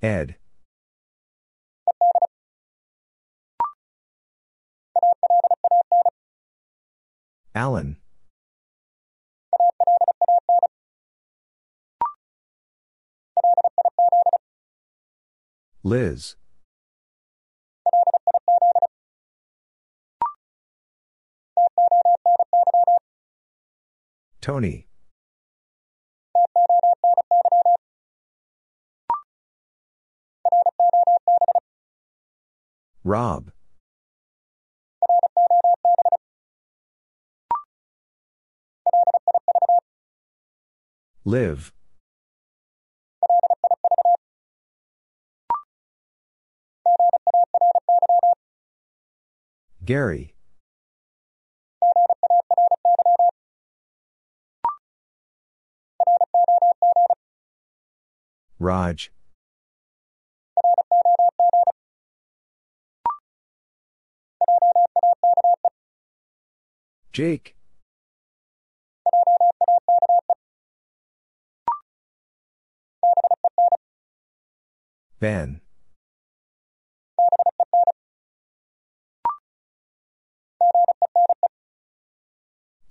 [0.00, 0.36] Ed.
[7.56, 7.96] Alan.
[15.86, 16.36] Liz.
[24.40, 24.88] Tony.
[33.04, 33.52] Rob.
[41.26, 41.74] Liv.
[49.84, 50.34] Gary.
[58.58, 59.10] Raj.
[67.12, 67.54] Jake.
[75.20, 75.60] Ben.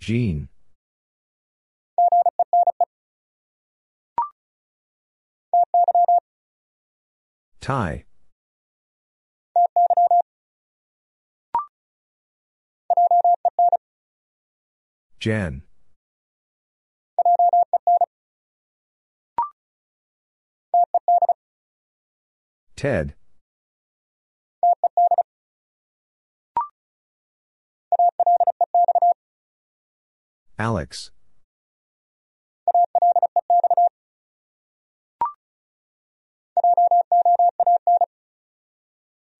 [0.03, 0.49] Jean.
[7.61, 8.03] Ty.
[15.21, 15.61] Jen.
[22.75, 23.15] Ted.
[30.63, 31.11] Alex.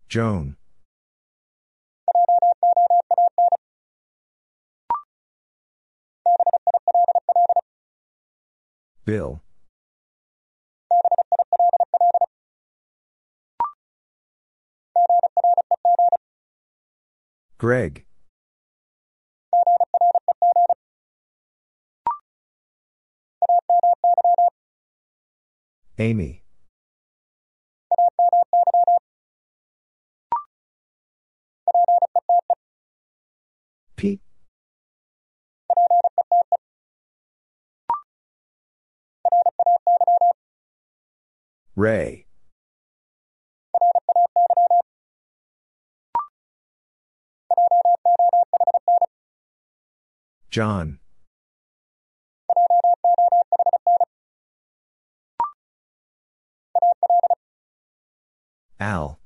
[0.10, 0.58] Joan.
[9.06, 9.42] Bill.
[17.58, 18.04] Greg.
[26.00, 26.44] Amy.
[33.96, 34.22] Pete.
[41.76, 42.26] Ray.
[50.50, 51.00] John.
[58.80, 59.20] Al.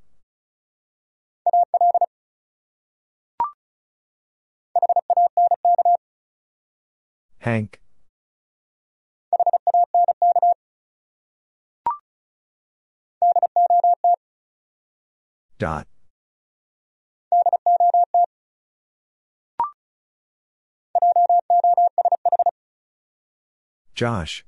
[7.40, 7.80] Hank.
[15.58, 15.88] Dot.
[23.96, 24.44] Josh.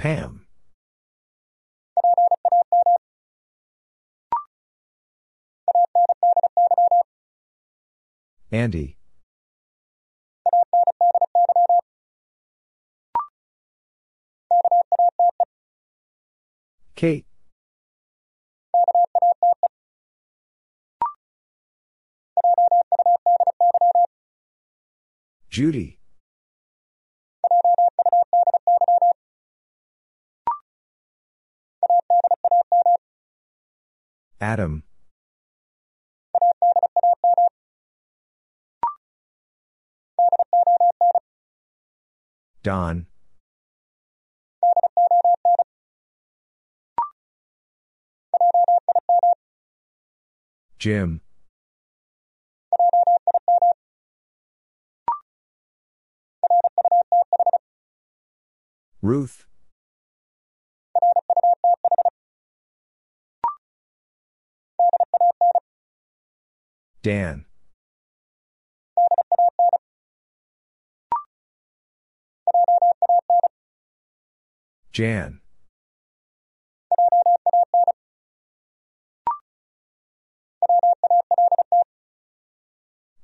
[0.00, 0.46] Pam.
[8.50, 8.96] Andy.
[16.94, 17.26] Kate.
[25.50, 26.00] Judy.
[34.40, 34.82] Adam.
[42.62, 43.06] Don.
[50.78, 51.20] Jim.
[59.02, 59.49] Ruth.
[67.02, 67.46] Dan.
[74.92, 75.40] Jan.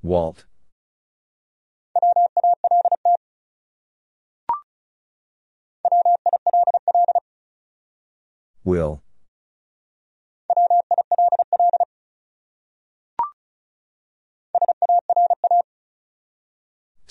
[0.03, 0.45] Walt.
[8.65, 9.03] Will.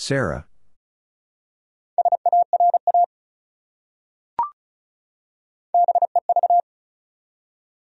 [0.08, 0.46] Sara.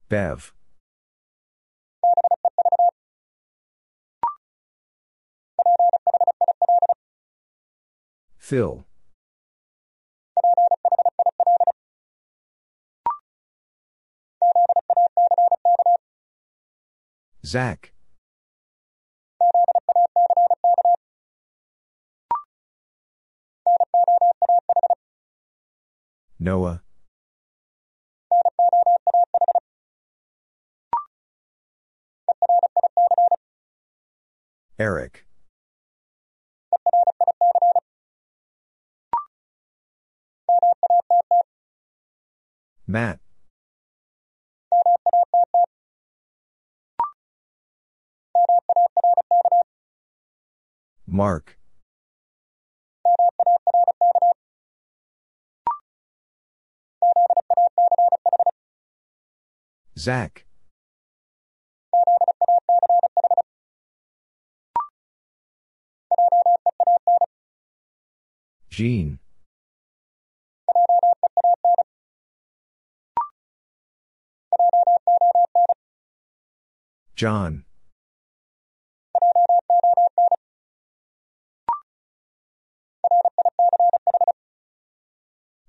[0.10, 0.52] Bev.
[8.38, 8.84] Phil.
[17.46, 17.94] Zach.
[26.44, 26.82] Noah.
[34.80, 35.24] Eric.
[42.88, 43.20] Matt.
[51.06, 51.60] Mark.
[60.02, 60.46] Zach.
[68.72, 69.20] Jean.
[77.16, 77.64] John.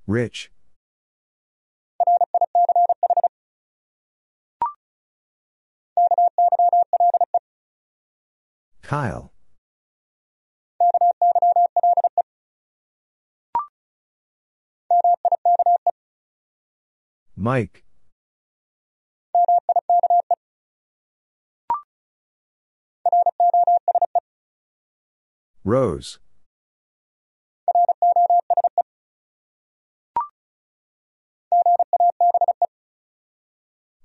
[0.06, 0.50] Rich.
[8.92, 9.32] Kyle.
[17.34, 17.84] Mike.
[25.64, 26.18] Rose.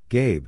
[0.07, 0.47] Gabe.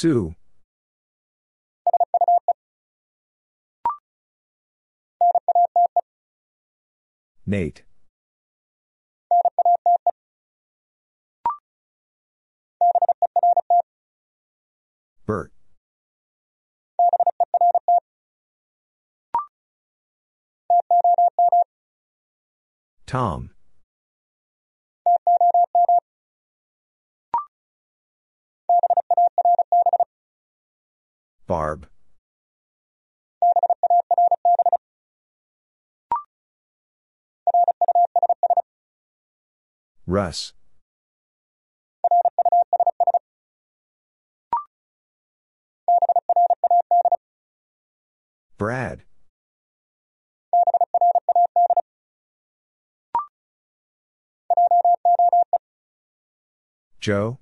[0.00, 0.32] Sue.
[7.44, 7.82] Nate.
[15.26, 15.50] Bert.
[23.06, 23.50] Tom.
[31.48, 31.88] Barb.
[40.06, 40.52] Russ.
[48.58, 49.04] Brad.
[57.00, 57.38] Joe.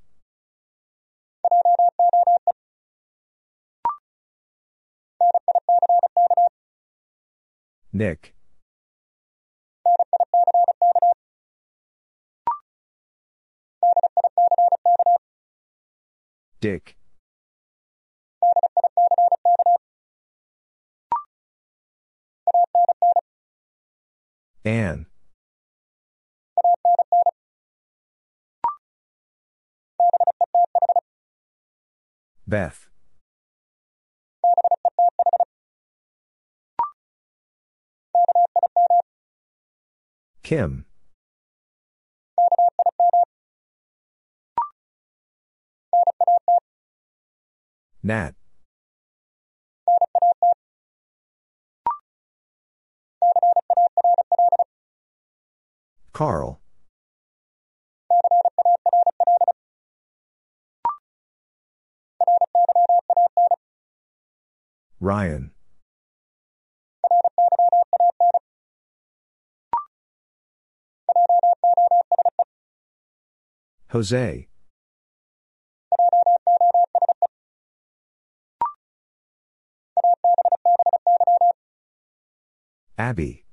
[7.97, 8.35] Nick.
[16.61, 16.95] Dick.
[24.63, 25.07] Anne.
[32.47, 32.91] Beth.
[40.47, 40.85] Kim.
[48.05, 48.37] Nat.
[56.13, 56.61] Carl.
[65.01, 65.51] Ryan.
[73.89, 74.49] Jose.
[82.99, 83.45] Abby.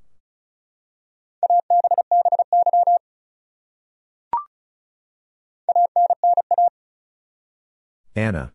[8.15, 8.53] Anna.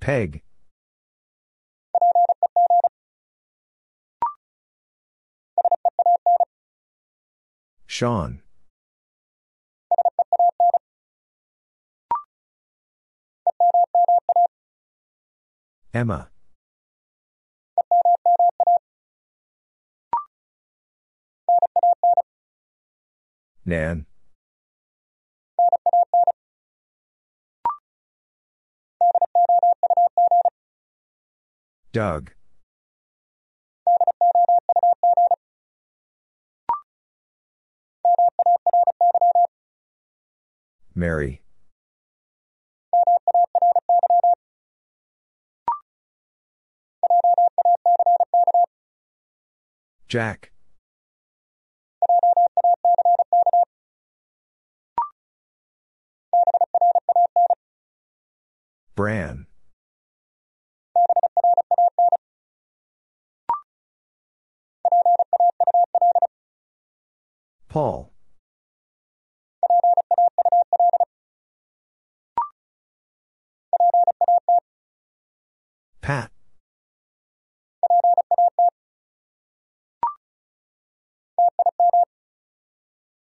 [0.00, 0.42] Peg.
[7.96, 8.42] Sean.
[15.94, 16.28] Emma.
[23.64, 24.04] Nan.
[31.92, 32.32] Doug.
[40.96, 41.42] Mary.
[50.08, 50.52] Jack.
[58.94, 59.46] Bran.
[67.68, 68.15] Paul.
[76.06, 76.30] Pat.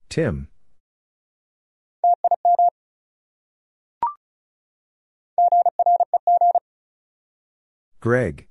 [0.08, 0.50] Tim.
[8.00, 8.48] Greg.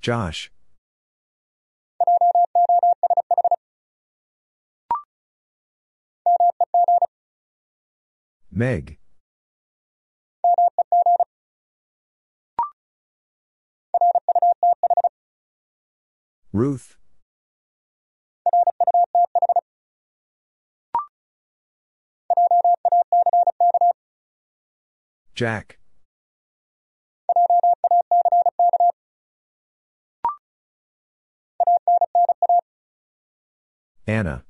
[0.00, 0.50] Josh.
[8.56, 8.96] Meg.
[16.54, 16.96] Ruth.
[25.34, 25.78] Jack.
[34.06, 34.46] Anna.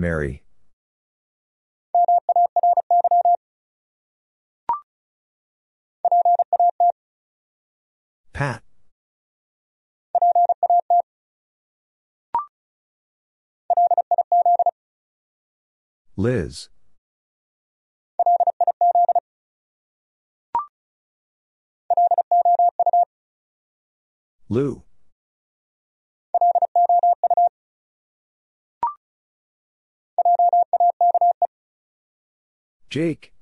[0.00, 0.42] Mary.
[8.32, 8.62] Pat.
[16.16, 16.70] Liz.
[24.48, 24.82] Lou.
[32.90, 33.32] Jake.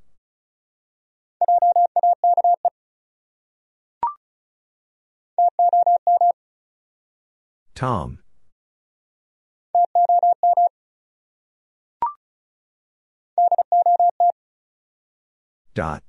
[7.74, 8.19] Tom.
[15.74, 16.02] Dot.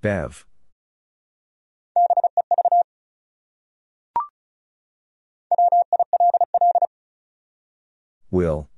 [0.00, 0.46] Bev.
[8.30, 8.68] Will.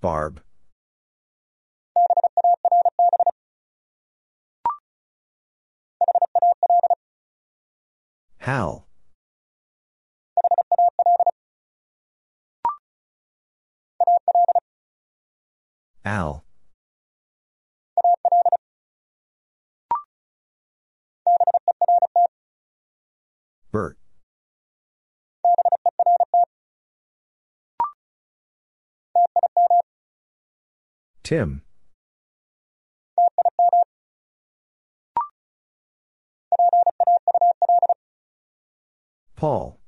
[0.00, 0.42] Barb.
[8.38, 8.86] Hal.
[16.04, 16.44] Al.
[23.72, 23.96] Bert.
[31.22, 31.62] Tim.
[39.36, 39.80] Paul.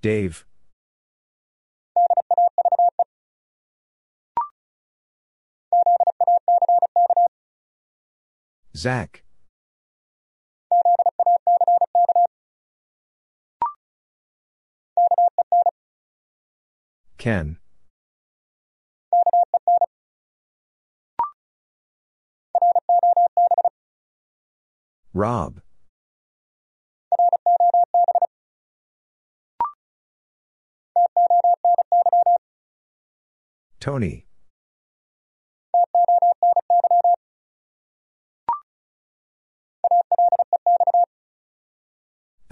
[0.00, 0.46] Dave.
[8.76, 9.22] Zach.
[17.18, 17.58] Ken.
[25.14, 25.60] Rob.
[33.80, 34.26] Tony.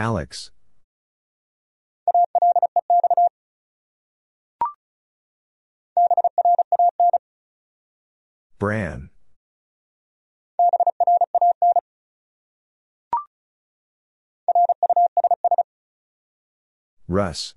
[0.02, 0.50] Alex.
[8.58, 9.10] Bran.
[17.06, 17.54] Russ.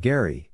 [0.00, 0.53] Gary.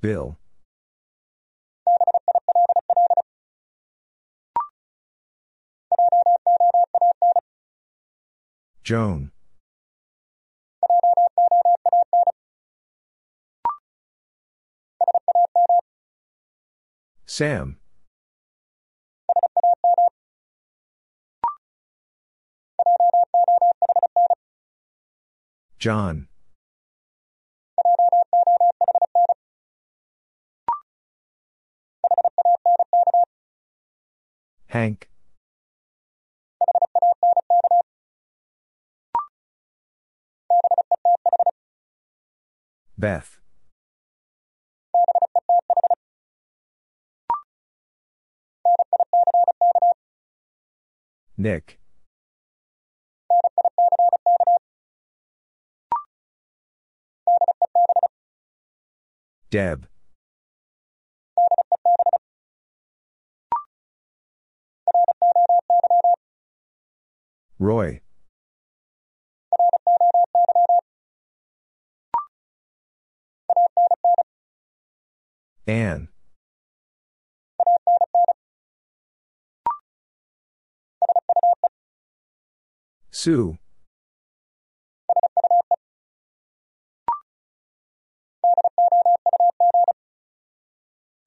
[0.00, 0.38] Bill.
[8.82, 9.30] Joan.
[17.26, 17.78] Sam.
[25.78, 26.29] John.
[34.70, 35.08] Hank.
[42.96, 43.40] Beth.
[51.36, 51.80] Nick.
[59.50, 59.89] Deb.
[67.60, 68.00] Roy.
[75.66, 76.08] Anne.
[83.10, 83.58] Sue.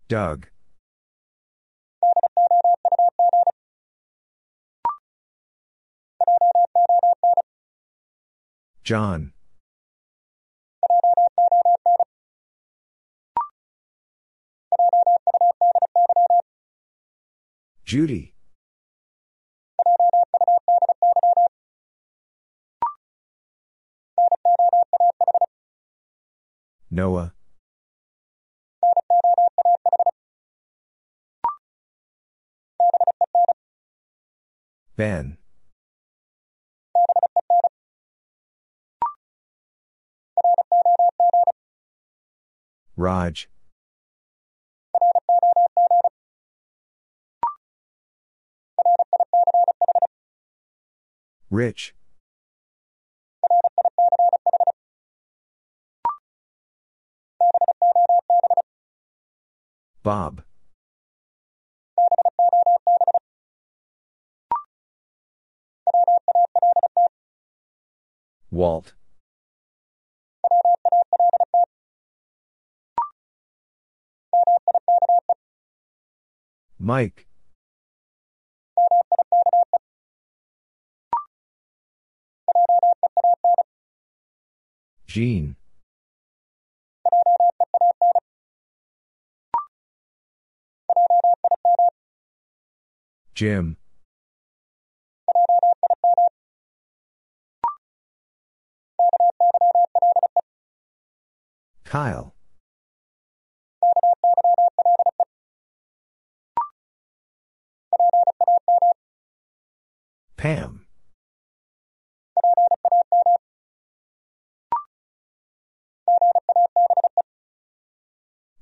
[0.07, 0.52] Doug.
[8.83, 9.31] John.
[17.85, 18.33] Judy.
[26.89, 27.33] Noah.
[34.95, 35.37] Ben.
[42.95, 43.49] Raj.
[51.49, 51.93] Rich.
[60.03, 60.43] Bob.
[68.51, 68.93] Walt.
[76.83, 77.27] Mike.
[85.07, 85.55] Jean.
[93.33, 93.77] Jim.
[101.85, 102.32] Kyle.
[110.43, 110.85] Pam.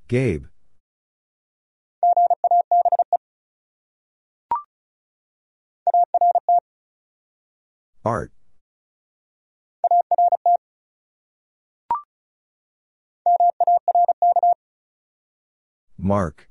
[0.07, 0.45] Gabe.
[8.05, 8.31] Art.
[15.97, 16.50] Mark.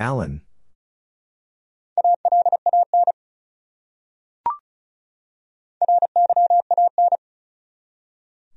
[0.00, 0.42] Alan.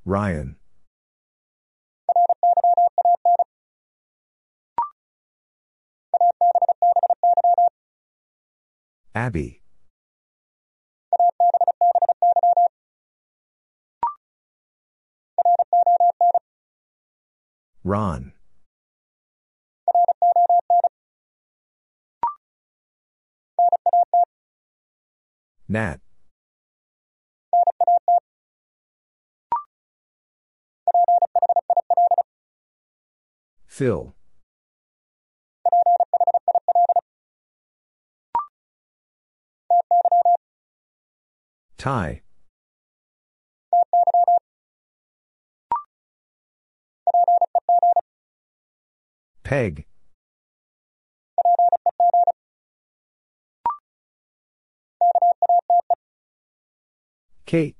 [0.04, 0.56] Ryan.
[9.14, 9.62] Abby.
[17.84, 18.31] Ron.
[25.72, 26.00] Nat.
[33.66, 34.14] Phil.
[41.78, 42.20] Ty.
[49.42, 49.86] Peg.
[57.52, 57.76] Kate.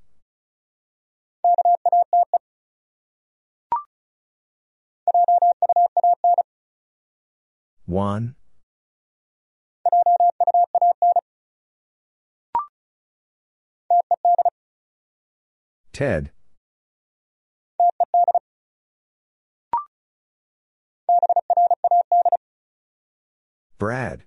[7.87, 8.35] Juan.
[15.95, 16.33] Ted.
[23.79, 24.25] Brad.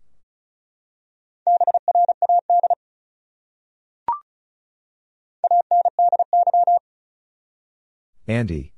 [8.28, 8.74] Andy.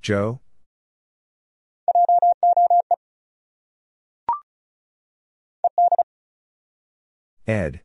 [0.00, 0.40] Joe?
[7.46, 7.80] Ed.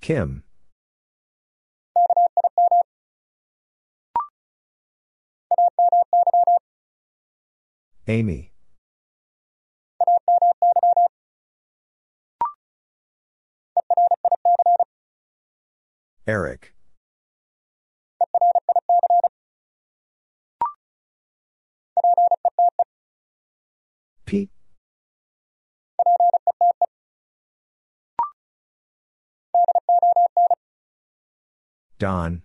[0.00, 0.42] Kim.
[8.08, 8.52] Amy.
[16.26, 16.74] Eric.
[24.24, 24.50] Pete.
[31.98, 32.42] Don.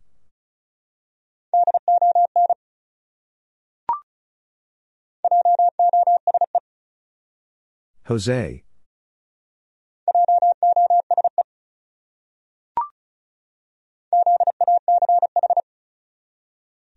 [8.08, 8.64] Jose.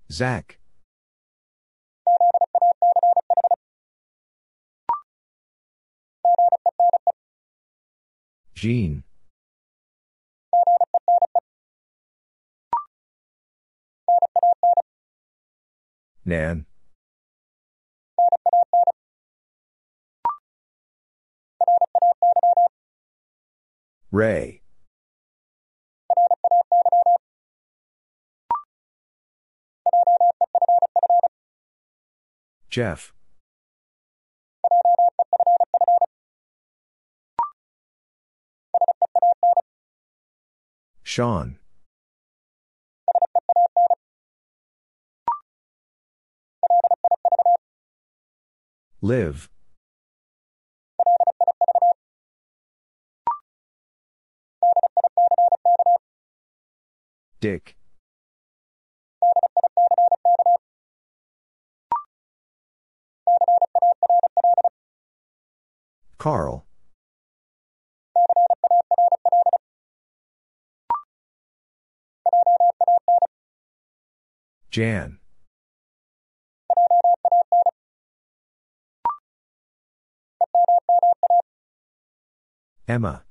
[0.08, 0.58] Zach.
[8.54, 9.02] Jean.
[16.24, 16.66] Nan.
[24.12, 24.62] Ray.
[32.70, 33.12] Jeff.
[41.02, 41.58] Sean.
[49.00, 49.48] Liv.
[57.40, 57.74] Dick.
[66.18, 66.66] Carl.
[74.70, 75.18] Jan.
[82.86, 83.24] Emma.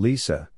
[0.00, 0.48] Lisa.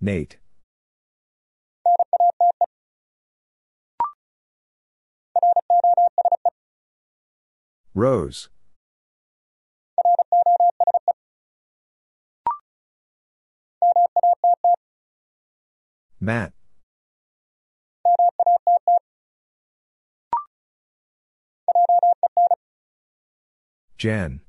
[0.00, 0.38] Nate.
[7.94, 8.48] Rose.
[16.18, 16.52] Matt.
[24.02, 24.40] Jen.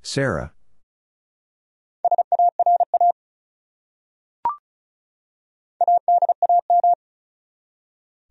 [0.00, 0.54] Sara.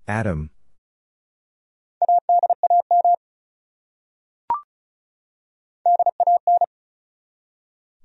[0.08, 0.50] Adam.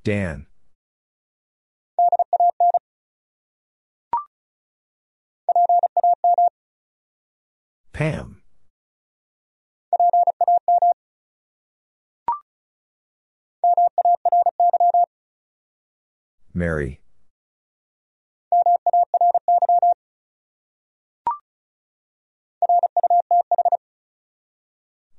[0.03, 0.47] Dan.
[7.95, 8.43] Pam.
[16.53, 17.01] Mary.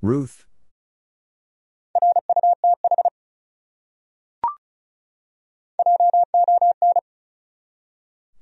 [0.02, 0.45] Ruth.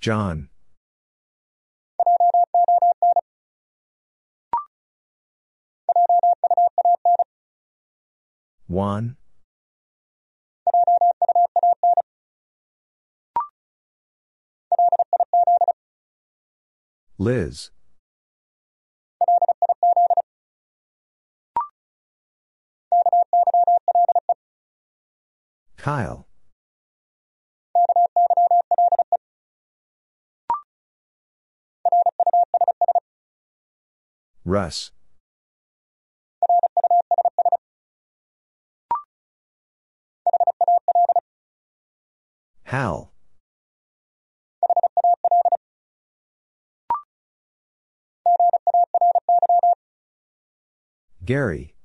[0.02, 0.50] John.
[8.74, 9.18] Juan.
[17.20, 17.70] Liz.
[25.78, 26.26] Kyle.
[34.44, 34.92] Russ.
[42.74, 43.12] Hal.
[51.24, 51.76] Gary.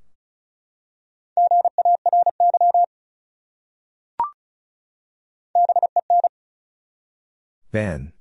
[7.70, 8.14] Ben.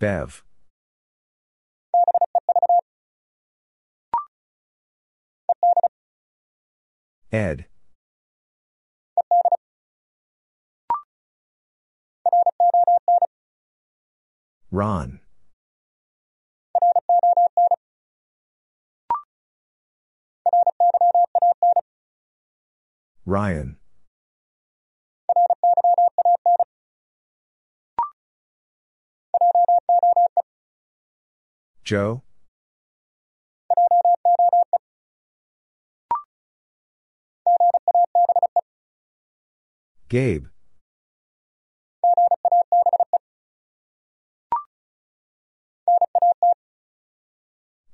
[0.00, 0.42] Bev.
[7.32, 7.66] Ed.
[14.70, 15.20] Ron.
[23.24, 23.76] Ryan.
[31.84, 32.22] Joe?
[40.08, 40.48] Gabe.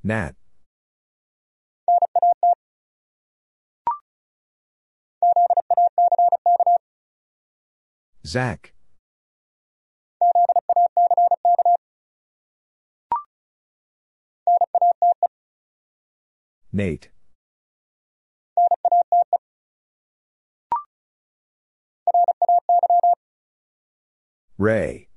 [0.05, 0.35] Nat.
[8.27, 8.73] Zach.
[16.73, 17.11] Nate.
[24.63, 25.09] Ray.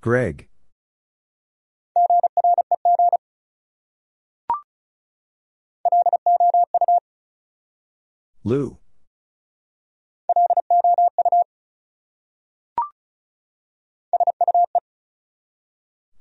[0.00, 0.48] Greg.
[8.44, 8.78] Lou.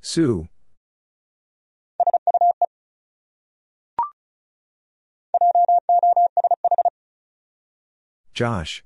[0.01, 0.49] Sue.
[8.37, 8.83] Josh.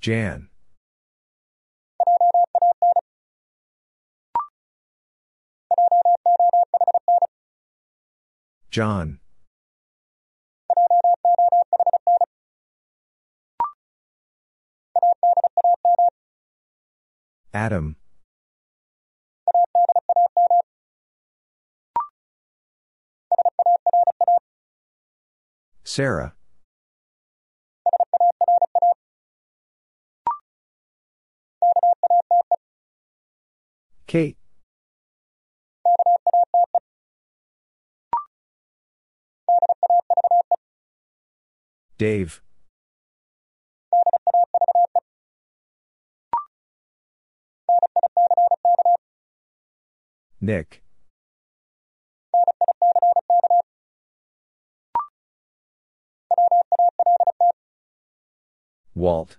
[0.00, 0.48] Jan.
[8.70, 9.18] John.
[17.52, 17.96] Adam.
[25.94, 26.34] Sara.
[34.08, 34.36] Kate.
[41.96, 42.42] Dave.
[50.40, 50.83] Nick.
[58.94, 59.38] Walt.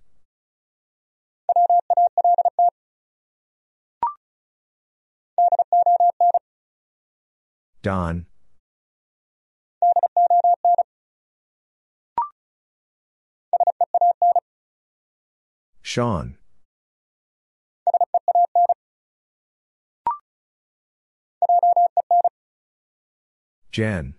[7.81, 8.25] Don.
[15.81, 16.37] Sean.
[23.71, 24.15] Jen.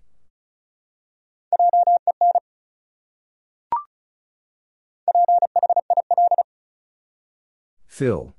[7.97, 8.31] Phil.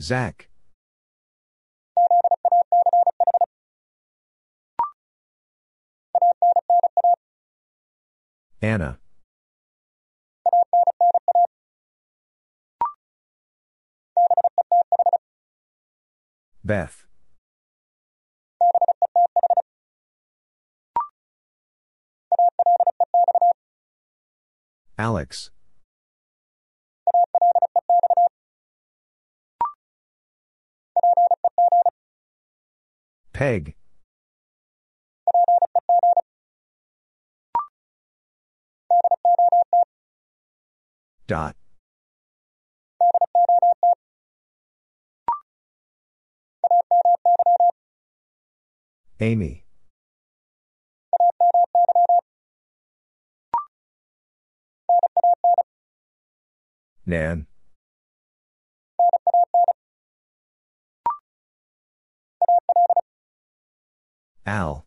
[0.00, 0.48] Zach.
[8.62, 8.98] Anna.
[16.64, 17.04] Beth.
[24.98, 25.50] Alex.
[33.32, 33.74] Peg.
[41.26, 41.56] Dot.
[49.20, 49.64] Amy.
[57.04, 57.46] Nan.
[64.46, 64.84] Al.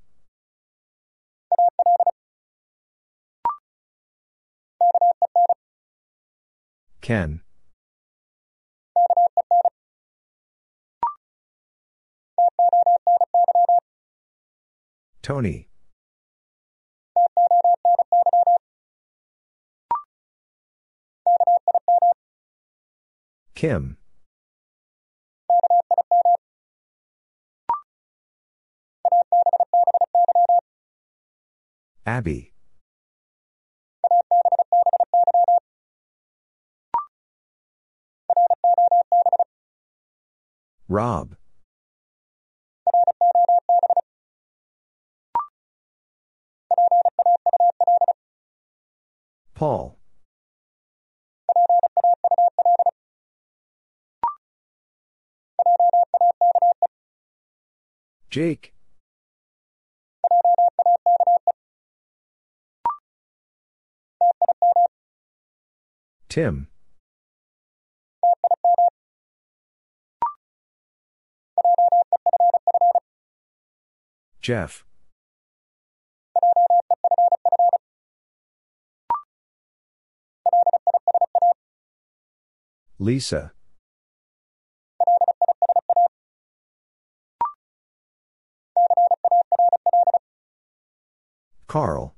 [7.02, 7.42] Ken.
[15.22, 15.68] Tony.
[23.66, 23.98] Kim.
[32.06, 32.54] Abby.
[40.88, 41.36] Rob.
[49.56, 49.98] Paul.
[58.30, 58.74] Jake.
[66.28, 66.68] Tim.
[74.42, 74.84] Jeff.
[83.00, 83.54] Lisa.
[91.76, 92.16] Carl.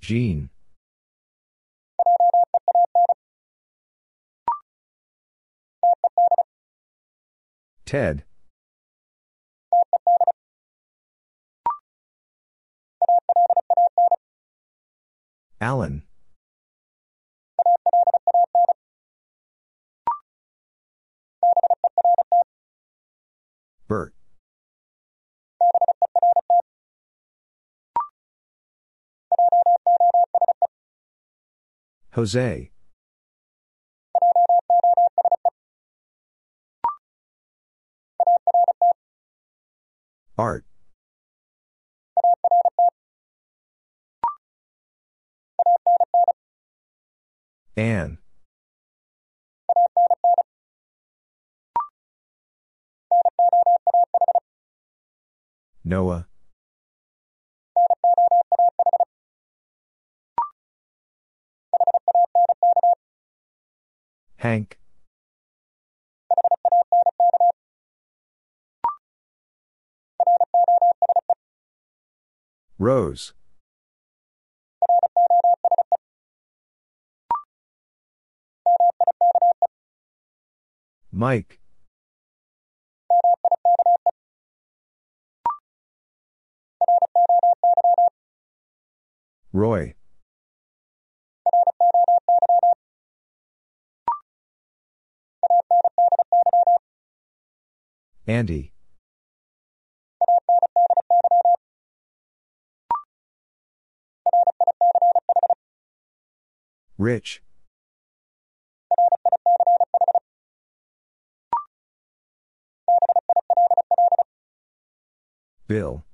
[0.00, 0.50] Jean.
[7.84, 8.22] Ted.
[15.60, 16.04] Alan.
[23.92, 24.14] Bert.
[32.12, 32.70] Jose.
[40.38, 40.64] Art.
[47.76, 48.21] Anne.
[55.84, 56.26] Noah.
[64.36, 64.78] Hank.
[72.78, 73.32] Rose.
[81.12, 81.61] Mike.
[89.52, 89.94] Roy.
[98.26, 98.72] Andy.
[106.96, 107.42] Rich.
[115.66, 116.04] Bill.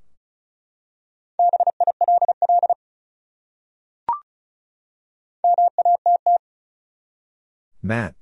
[7.89, 8.15] Matt.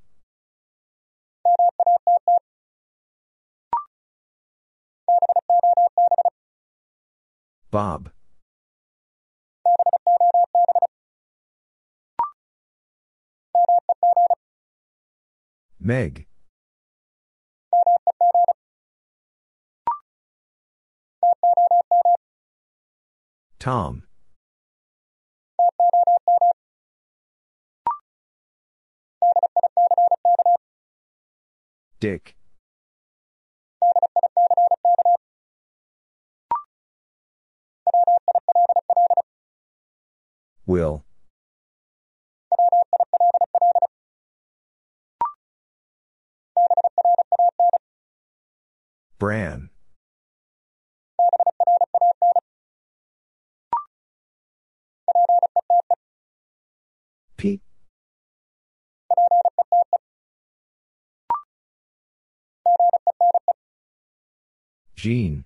[7.73, 8.13] Bob.
[15.81, 16.29] Meg.
[23.59, 24.06] Tom.
[31.98, 32.36] Dick.
[40.66, 41.05] Will.
[49.18, 49.70] Bran.
[65.07, 65.45] Jean.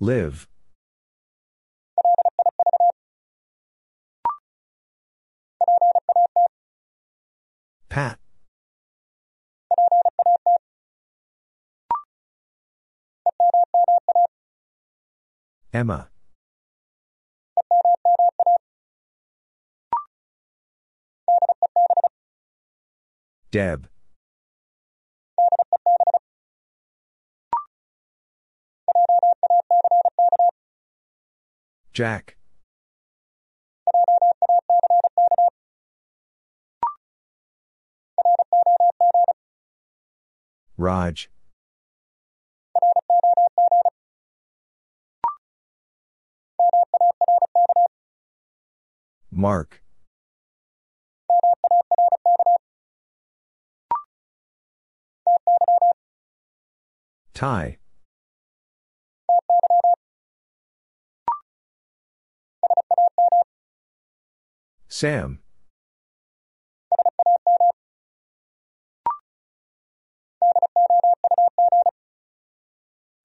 [0.00, 0.48] Liv.
[7.88, 8.18] Pat.
[15.72, 16.10] Emma.
[23.50, 23.88] Deb.
[31.94, 32.36] Jack.
[40.76, 41.30] Raj.
[49.30, 49.82] Mark.
[57.38, 57.78] Ty.
[64.88, 65.38] Sam.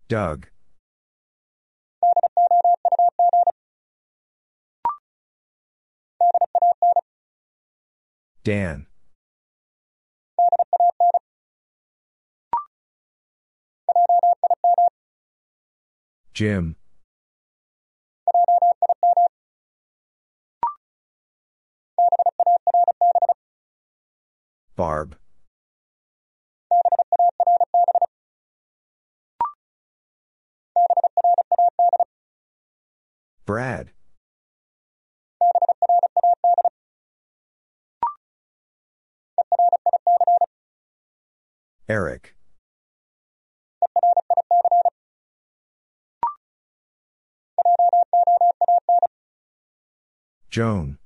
[0.07, 0.45] Doug.
[8.43, 8.85] Dan.
[16.33, 16.75] Jim.
[24.75, 25.15] Barb.
[33.45, 33.91] Brad.
[41.87, 42.33] Eric.
[50.53, 50.99] Joan.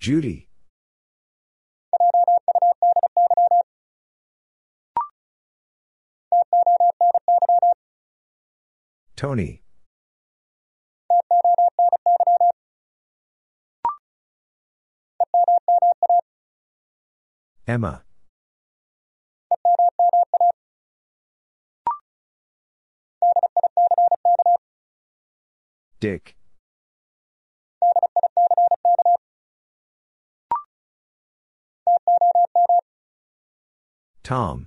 [0.00, 0.48] Judy.
[9.14, 9.62] Tony.
[17.66, 18.04] Emma.
[26.02, 26.34] Dick.
[34.24, 34.66] Tom.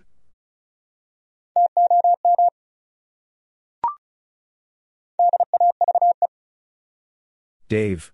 [7.67, 8.13] Dave.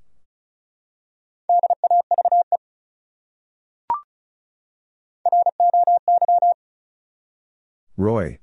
[7.96, 8.41] Roy.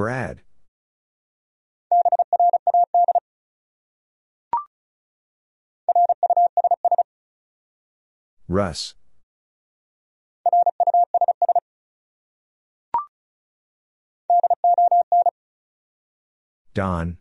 [0.00, 0.40] Brad.
[8.48, 8.94] Russ.
[16.72, 17.18] Don.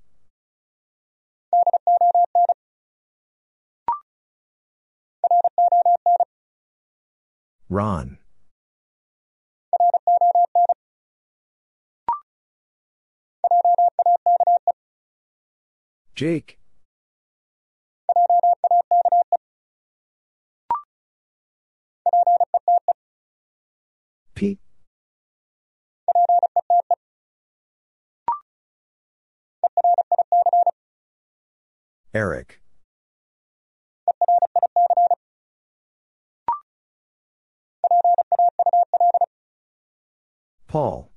[7.68, 8.20] Ron.
[16.20, 16.60] Jake.
[24.36, 24.60] Pete.
[32.14, 32.60] Eric.
[40.68, 41.10] Paul.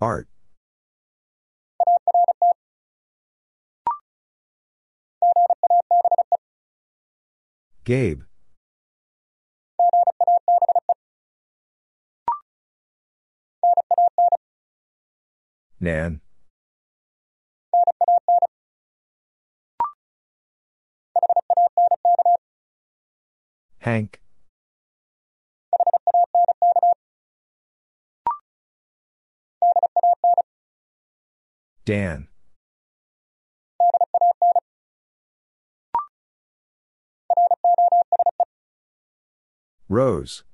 [0.00, 0.28] Art.
[7.84, 8.22] Gabe.
[15.78, 16.20] Nan.
[23.78, 24.20] Hank.
[31.84, 32.28] Dan.
[39.88, 40.44] Rose.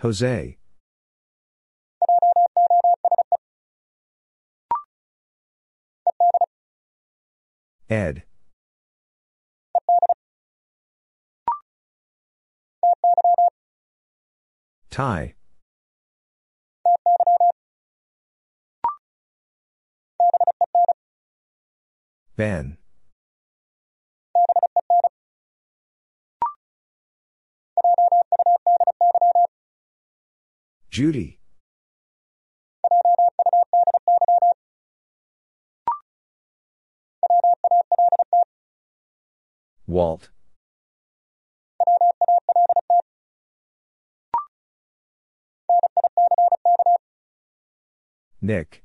[0.00, 0.58] Jose.
[7.88, 8.24] Ed.
[14.92, 15.34] Ty.
[22.36, 22.76] Ben.
[30.90, 31.38] Judy.
[39.86, 40.28] Walt.
[48.44, 48.82] Nick.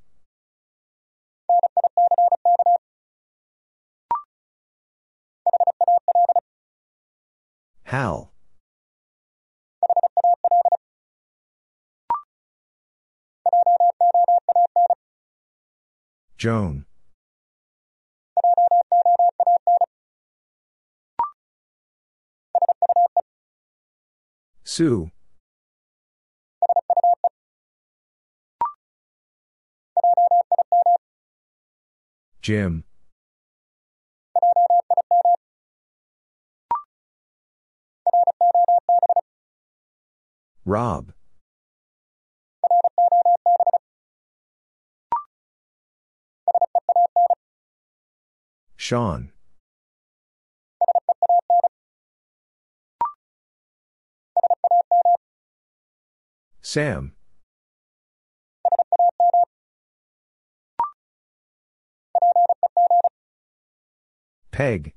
[7.86, 8.32] Hal.
[16.38, 16.86] Joan.
[24.64, 25.10] Sue.
[32.48, 32.86] Jim.
[40.64, 41.12] Rob.
[48.78, 49.34] Sean.
[56.62, 57.17] Sam.
[64.58, 64.92] Peg.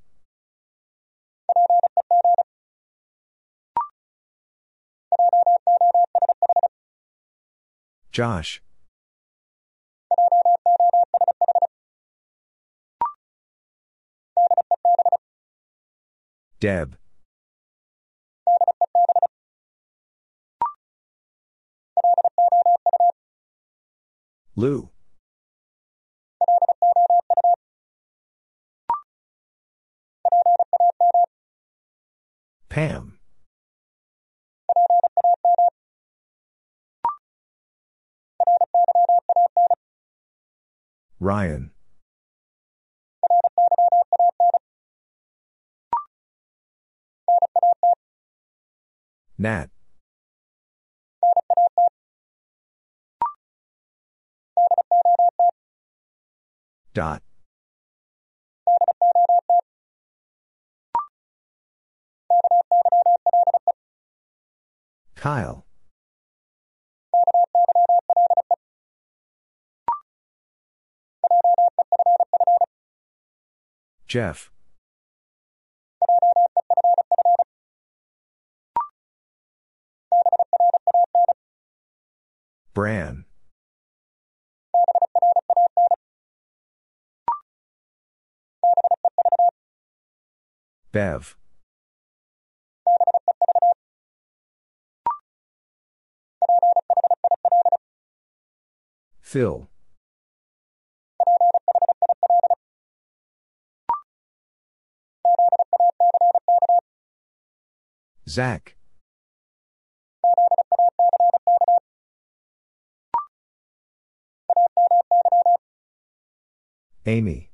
[8.11, 8.63] Josh.
[16.59, 16.97] Deb.
[24.57, 24.89] Lou.
[32.71, 33.19] Pam.
[41.19, 41.73] Ryan.
[49.37, 49.71] Nat.
[56.95, 57.23] Dot.
[65.21, 65.67] Kyle.
[74.09, 74.51] Jeff.
[82.73, 83.27] Bran.
[90.93, 91.37] Bev.
[99.31, 99.69] Phil.
[108.29, 108.75] Zach.
[117.07, 117.53] Amy.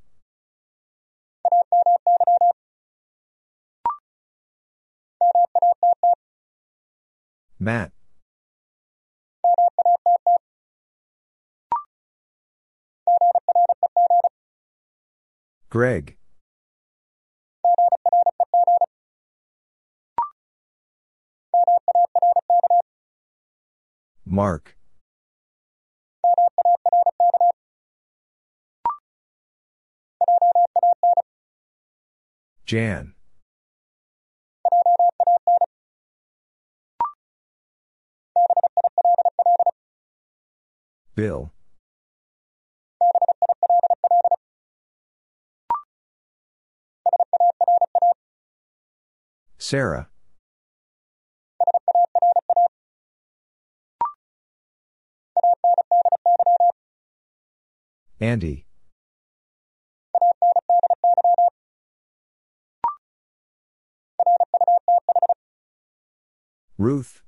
[7.59, 7.95] Matt.
[15.77, 16.16] Greg.
[24.24, 24.74] Mark.
[32.65, 33.12] Jan.
[41.15, 41.53] Bill.
[49.66, 50.09] Sara.
[58.20, 58.64] Andy.
[66.78, 67.22] Ruth.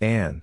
[0.00, 0.42] Anne.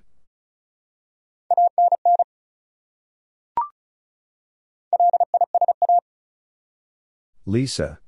[7.52, 8.00] Lisa.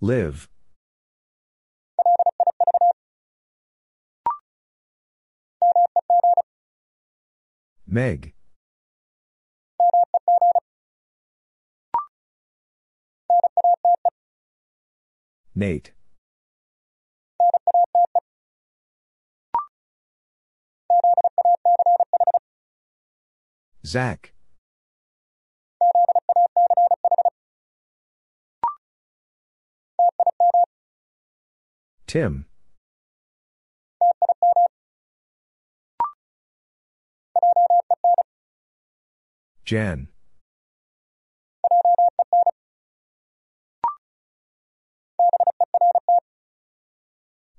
[0.00, 0.48] Liv.
[7.84, 8.34] Meg.
[15.56, 15.99] Nate.
[23.90, 24.32] Zach.
[32.06, 32.46] Tim.
[39.64, 40.06] Jen.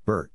[0.05, 0.31] Bert.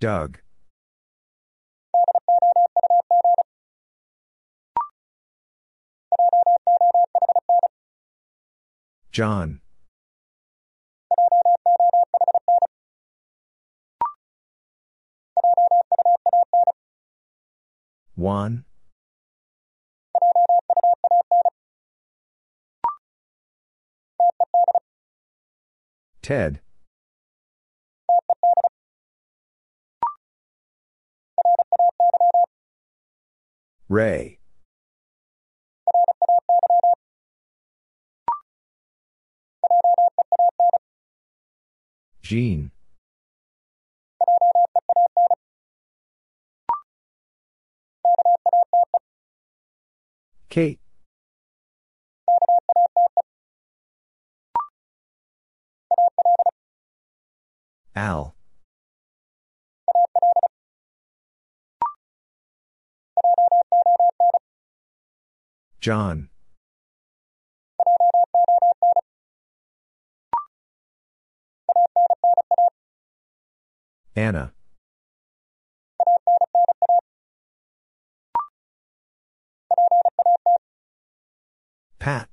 [0.00, 0.38] Doug.
[9.12, 9.60] John.
[18.16, 18.64] Juan.
[26.22, 26.60] Ted.
[33.90, 34.38] Ray.
[42.22, 42.70] Jean.
[50.48, 50.78] Kate.
[57.96, 58.34] Al.
[65.80, 66.28] John.
[74.14, 74.52] Anna.
[81.98, 82.28] Pat.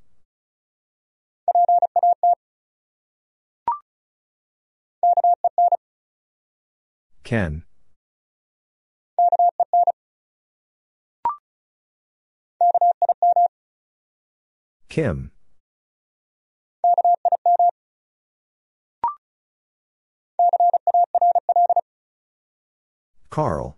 [7.23, 7.66] Ken.
[14.97, 15.29] Kim.
[23.29, 23.77] Carl.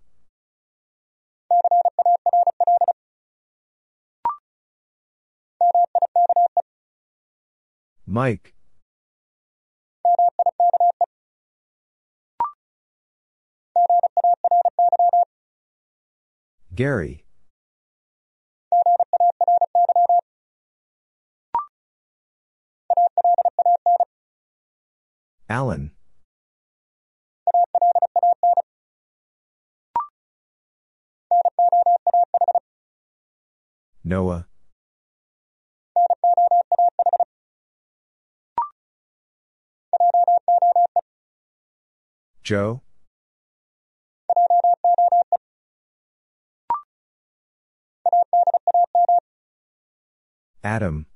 [8.06, 8.54] Mike.
[16.74, 17.19] Gary.
[25.50, 25.90] Alan.
[34.04, 34.46] Noah.
[42.44, 42.82] Joe.
[50.62, 51.09] Adam.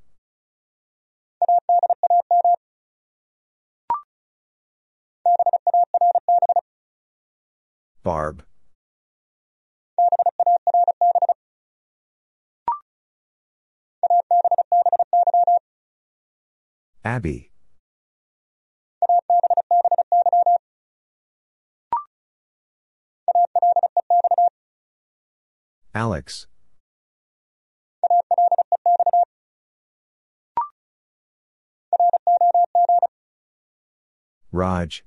[8.05, 8.45] Barb.
[17.03, 17.51] Abby.
[25.95, 26.47] Alex.
[34.53, 35.05] Raj.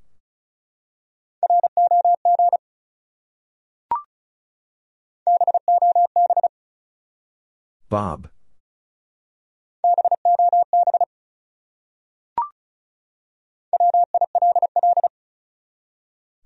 [7.90, 8.30] Bob.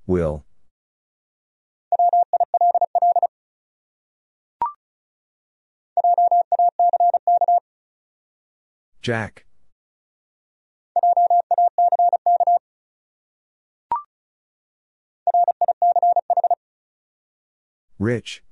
[0.06, 0.44] Will.
[9.02, 9.46] Jack.
[17.98, 18.44] Rich.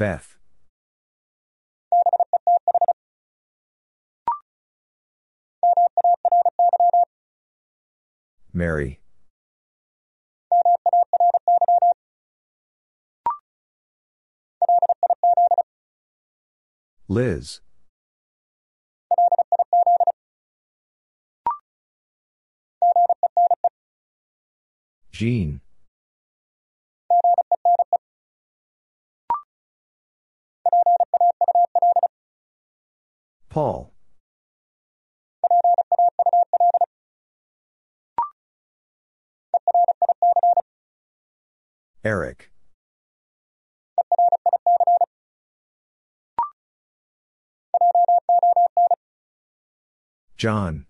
[0.00, 0.38] Beth.
[8.54, 9.00] Mary.
[17.06, 17.60] Liz.
[25.12, 25.60] Jean.
[33.50, 33.92] Paul.
[42.04, 42.50] Eric.
[50.38, 50.86] John.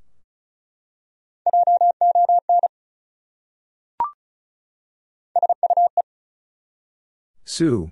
[7.44, 7.90] Sue.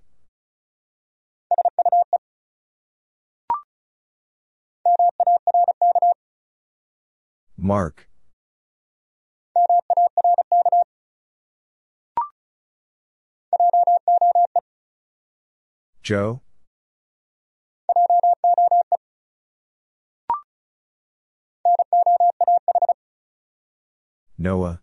[7.56, 8.08] Mark.
[16.02, 16.40] Joe?
[24.38, 24.80] Noah?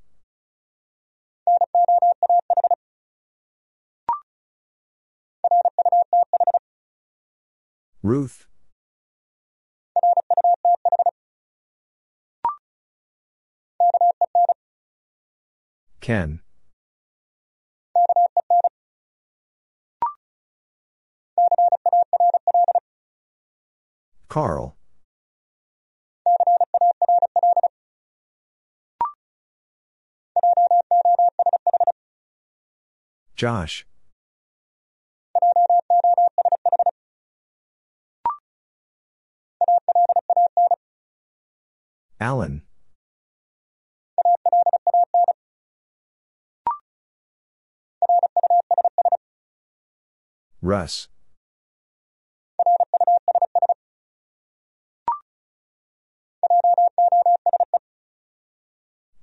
[8.04, 8.46] Ruth?
[16.06, 16.40] Ken?
[24.30, 24.76] Carl?
[33.36, 33.88] Josh?
[42.20, 42.62] Alan?
[50.66, 51.10] Russ?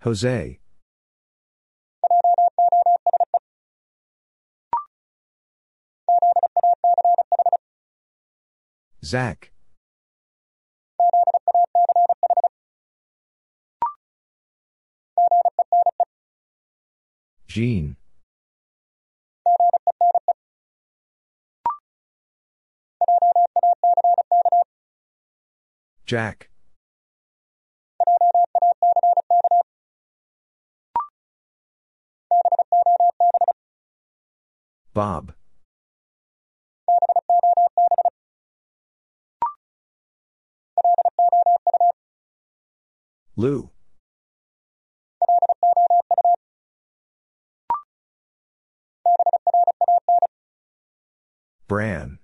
[0.03, 0.61] Jose?
[9.05, 9.51] Zach?
[17.49, 17.97] Jean?
[26.07, 26.51] Jack?
[34.95, 35.33] Bob?
[43.37, 43.71] Lou?
[51.67, 52.19] Bran?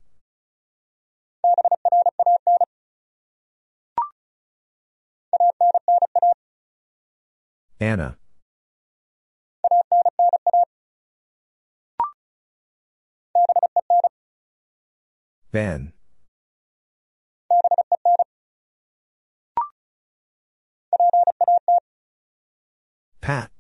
[7.81, 8.17] Anna?
[15.53, 15.93] Ben?
[23.21, 23.51] Pat?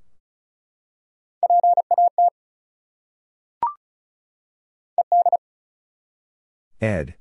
[6.80, 7.17] Ed?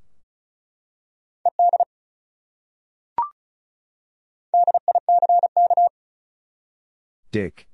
[7.31, 7.67] Dick?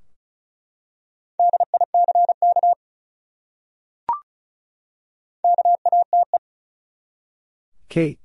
[7.89, 8.19] Kate?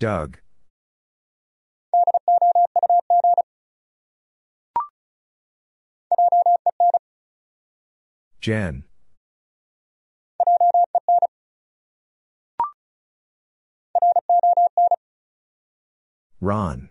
[0.00, 0.38] Doug?
[8.40, 8.89] Jen?
[16.40, 16.88] Ron?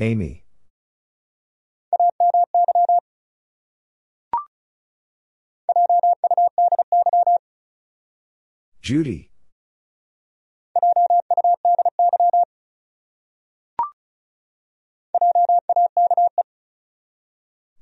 [0.00, 0.44] Amy?
[8.80, 9.30] Judy?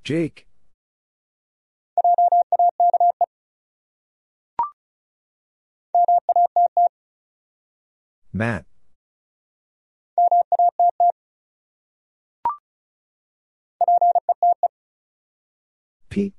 [0.03, 0.46] Jake?
[8.33, 8.67] Matt?
[16.11, 16.35] Pete.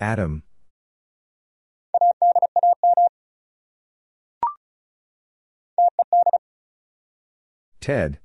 [0.00, 0.42] Adam.
[7.80, 8.18] Ted.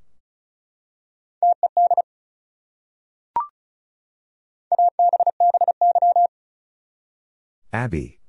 [7.75, 8.21] Abby.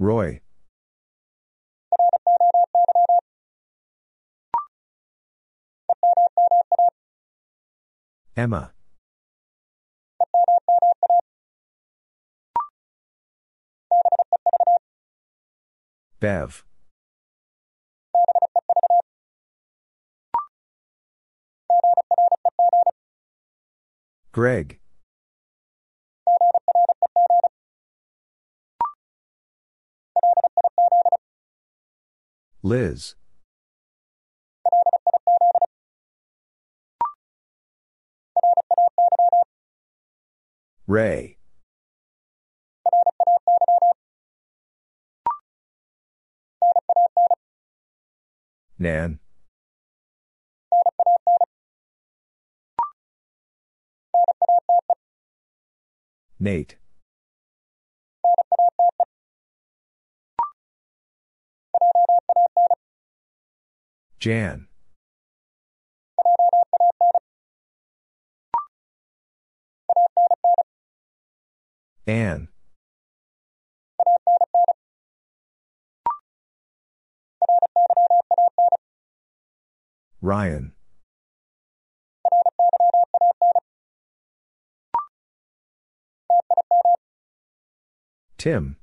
[0.00, 0.40] Roy.
[8.36, 8.72] Emma.
[16.18, 16.64] Bev.
[24.36, 24.78] Greg.
[32.62, 33.14] Liz.
[40.86, 41.38] Ray.
[48.78, 49.18] Nan.
[56.46, 56.76] Nate.
[64.20, 64.68] Jan.
[72.06, 72.46] Anne.
[80.22, 80.75] Ryan.
[88.46, 88.76] Tim.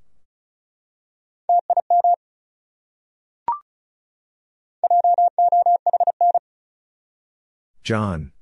[7.82, 8.34] John.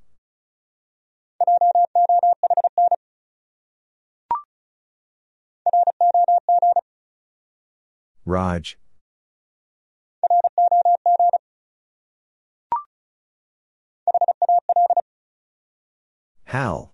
[8.25, 8.79] Raj.
[16.45, 16.90] Hal.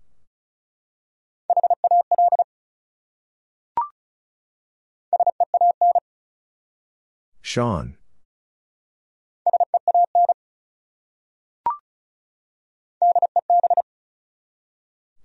[7.57, 7.97] Sean.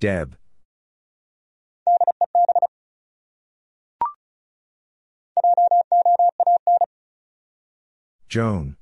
[0.01, 0.39] Deb.
[8.31, 8.77] Joan.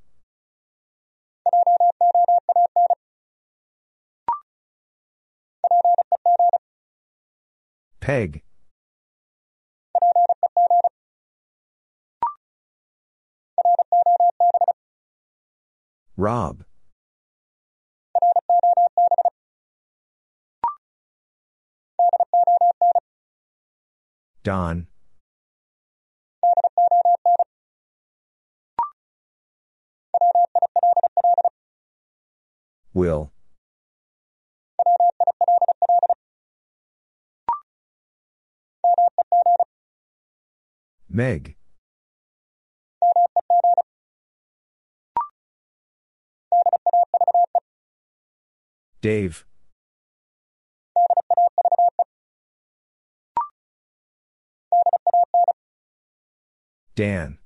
[7.99, 8.45] Peg.
[16.21, 16.65] Rob.
[24.43, 24.87] Don.
[32.93, 33.33] Will.
[41.09, 41.57] Meg.
[49.01, 49.47] Dave.
[56.95, 57.39] Dan.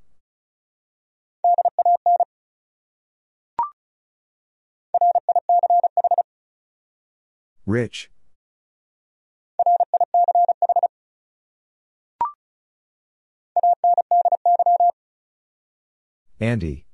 [7.67, 8.11] Rich.
[16.41, 16.85] Andy.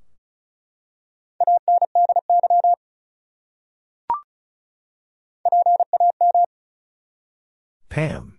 [7.90, 8.38] Pam.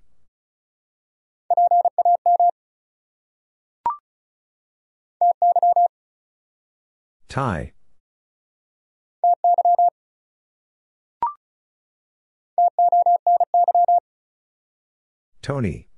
[7.28, 7.73] Ty.
[15.41, 15.90] Tony.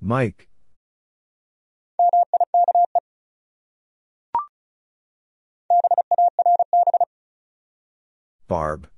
[0.00, 0.49] Mike.
[8.48, 8.88] Barb.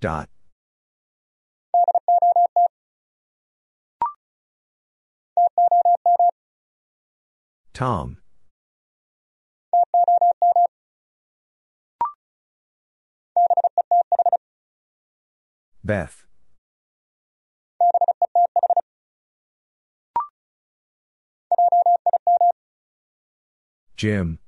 [0.00, 0.28] Dot.
[7.72, 8.18] Tom.
[15.84, 16.25] Beth.
[23.96, 24.38] Jim.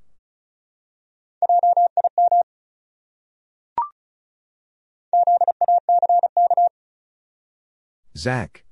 [8.16, 8.64] Zach.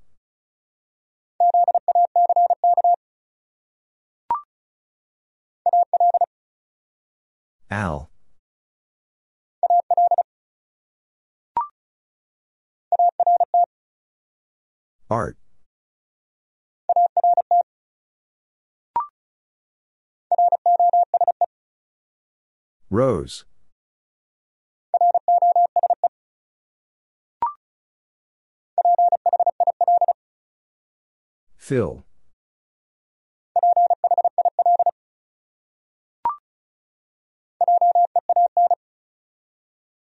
[7.70, 8.10] Al.
[15.08, 15.36] Art.
[22.96, 23.44] Rose.
[31.58, 32.06] Phil.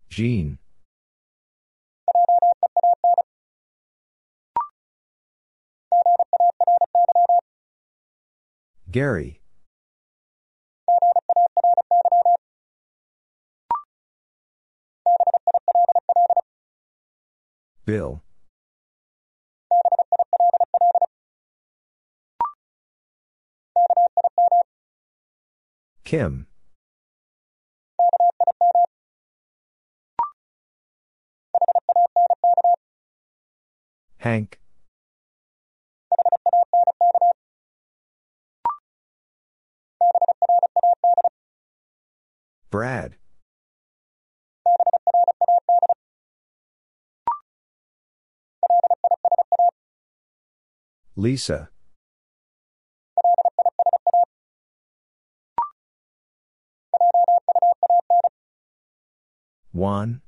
[0.09, 0.59] Jean.
[8.89, 9.41] Gary.
[17.87, 18.21] Bill.
[26.03, 26.49] Kim.
[34.19, 34.59] Hank.
[42.71, 43.15] Brad.
[51.17, 51.71] Lisa.
[59.73, 60.21] Juan.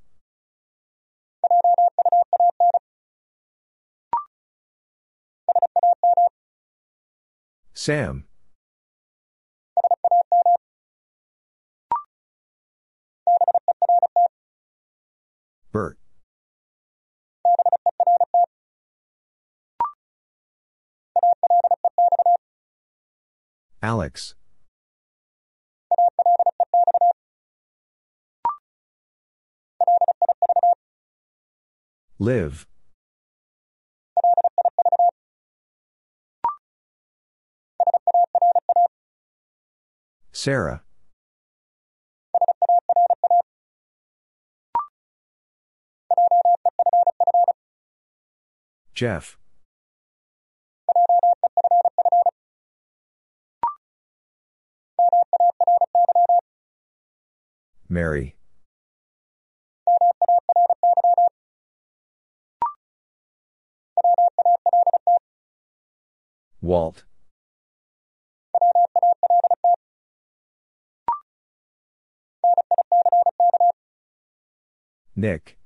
[7.75, 8.25] Sam.
[15.71, 15.99] Bert.
[23.83, 24.35] Alex.
[32.19, 32.67] Liv.
[40.33, 40.83] Sara.
[48.95, 49.39] Jeff.
[57.89, 58.37] Mary.
[66.61, 67.05] Walt.
[75.17, 75.59] Nick.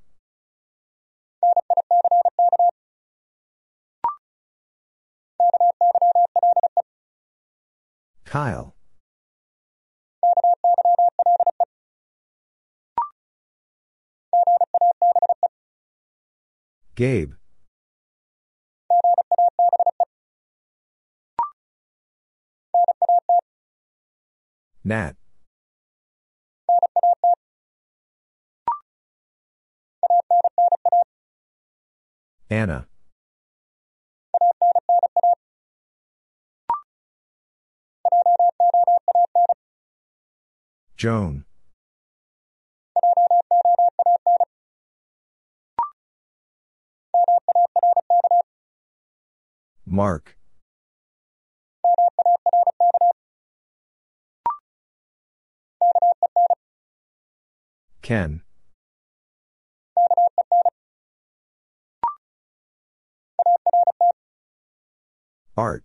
[8.25, 8.75] Kyle.
[16.95, 17.35] Gabe.
[24.85, 25.17] Nat.
[32.51, 32.87] Anna.
[40.97, 41.45] Joan.
[49.87, 50.37] Mark.
[58.01, 58.43] Ken.
[65.57, 65.85] Art.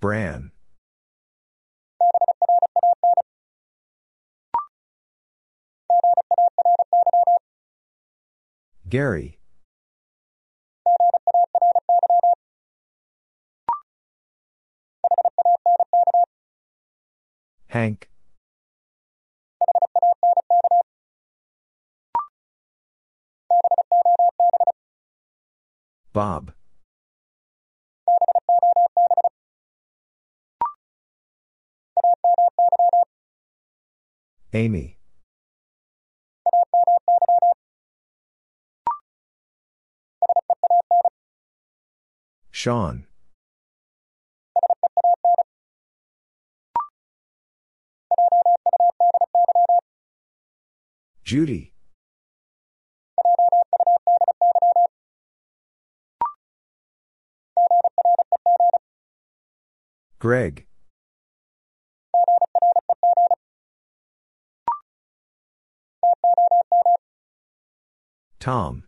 [0.00, 0.52] Bran.
[8.92, 9.38] Gary.
[17.68, 18.10] Hank.
[26.12, 26.52] Bob.
[34.52, 34.98] Amy.
[42.62, 43.06] Sean.
[51.24, 51.72] Judy.
[60.20, 60.66] Greg.
[68.38, 68.84] Tom.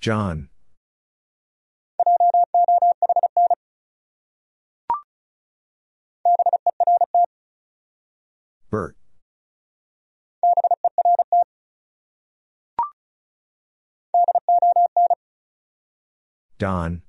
[0.00, 0.48] John.
[8.70, 8.96] Bert.
[16.58, 17.02] Don.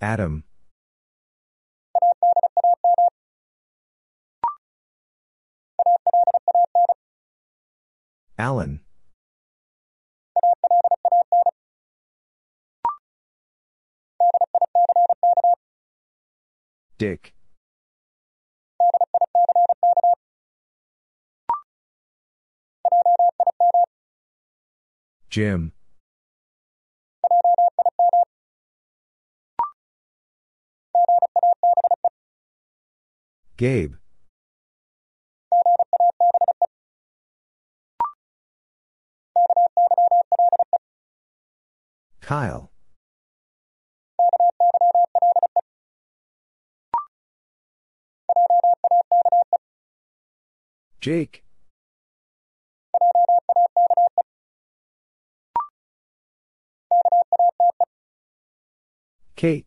[0.00, 0.44] Adam.
[8.38, 8.80] Alan.
[16.98, 17.34] Dick.
[25.30, 25.72] Jim.
[33.56, 34.03] Gabe.
[42.20, 42.70] Kyle.
[51.00, 51.44] Jake.
[59.36, 59.66] Kate.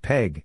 [0.00, 0.44] Peg.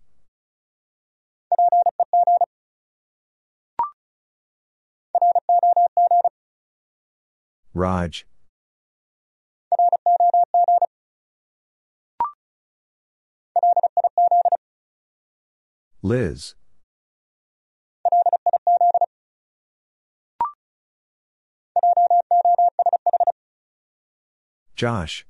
[7.77, 8.25] Raj.
[16.01, 16.55] Liz.
[24.75, 25.25] Josh.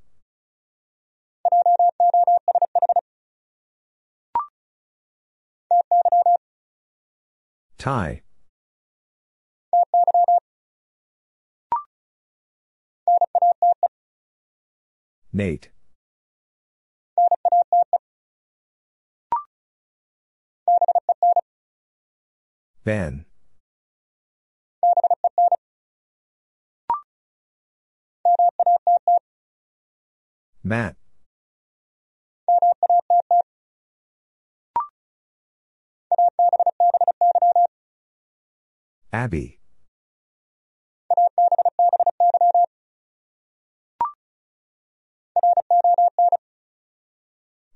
[7.78, 8.22] Ty.
[15.38, 15.70] Nate.
[22.84, 23.26] Ben.
[30.64, 30.96] Matt.
[39.14, 39.57] Abby.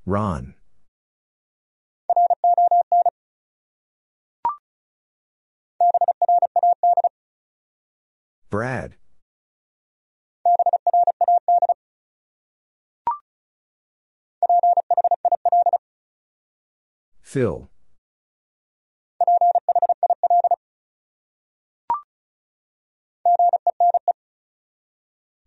[0.06, 0.56] Ron.
[8.50, 8.96] Brad.
[17.22, 17.70] Phil.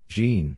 [0.08, 0.56] Jean.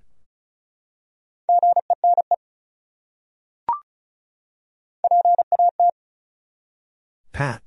[7.37, 7.61] Pat.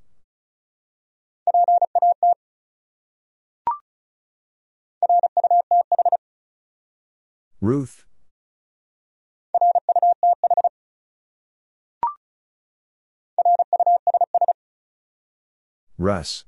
[7.61, 8.03] Ruth.
[15.99, 16.45] Russ.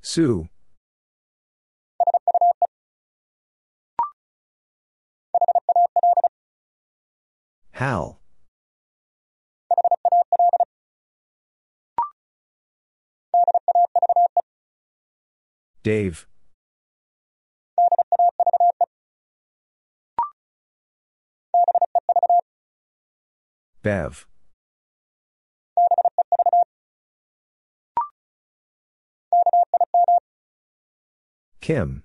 [0.00, 0.48] Sue.
[7.82, 8.20] Hal.
[15.82, 16.28] Dave.
[23.82, 24.26] Bev.
[31.60, 32.04] Kim.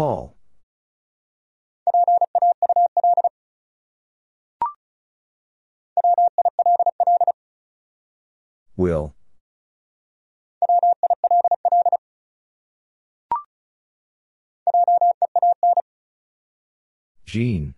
[0.00, 0.34] Paul.
[8.78, 9.12] Will.
[17.26, 17.74] Jean.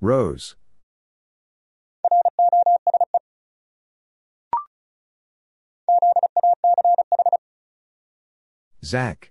[0.00, 0.56] Rose.
[8.84, 9.30] Zach.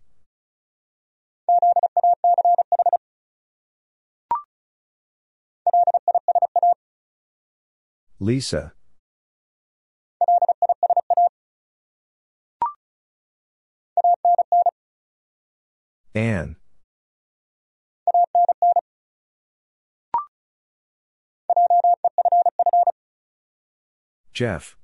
[8.20, 8.74] Lisa.
[16.16, 16.56] Anne.
[24.34, 24.76] Jeff.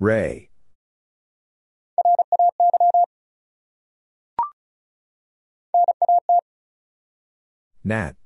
[0.00, 0.50] Ray.
[7.84, 8.16] Nat.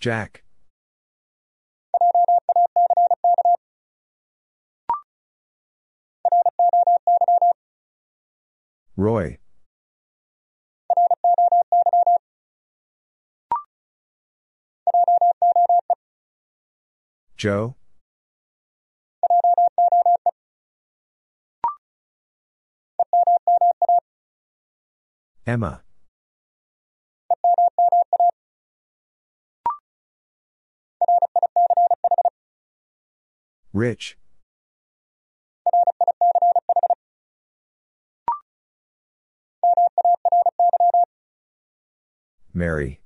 [0.00, 0.42] Jack.
[8.96, 9.38] Roy.
[17.36, 17.76] Joe.
[25.46, 25.82] Emma.
[33.72, 34.16] Rich.
[42.54, 43.00] Mary.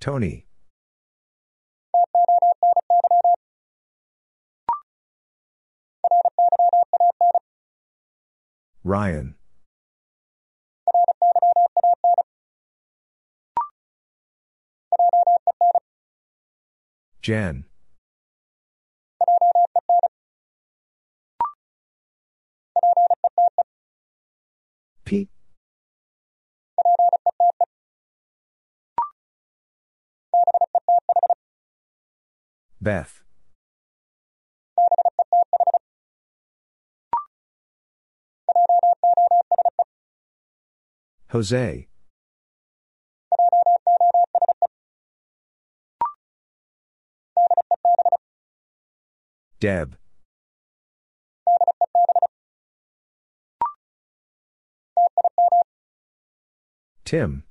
[0.00, 0.46] Tony.
[8.82, 9.34] Ryan.
[17.20, 17.69] Jen.
[32.82, 33.22] Beth.
[41.28, 41.88] Jose.
[49.60, 49.96] Deb.
[57.04, 57.44] Tim.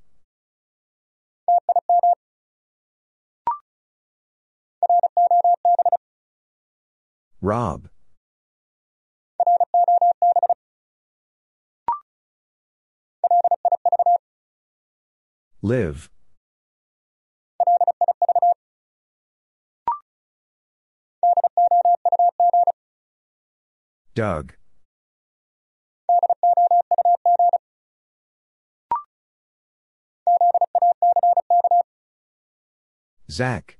[7.41, 7.87] Rob.
[15.61, 16.09] Liv.
[24.15, 24.55] Doug.
[33.29, 33.78] Zach.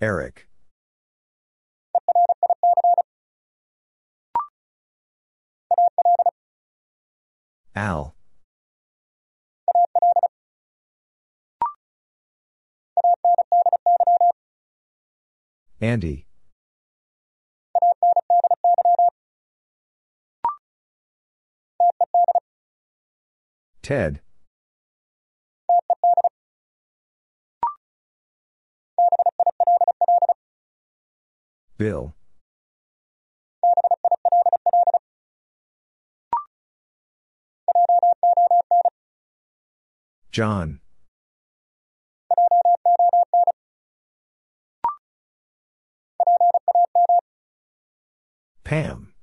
[0.00, 0.48] Eric.
[7.74, 8.14] Al.
[15.80, 16.26] Andy.
[23.82, 24.20] Ted.
[31.78, 32.12] Bill.
[40.32, 40.80] John.
[48.64, 49.14] Pam.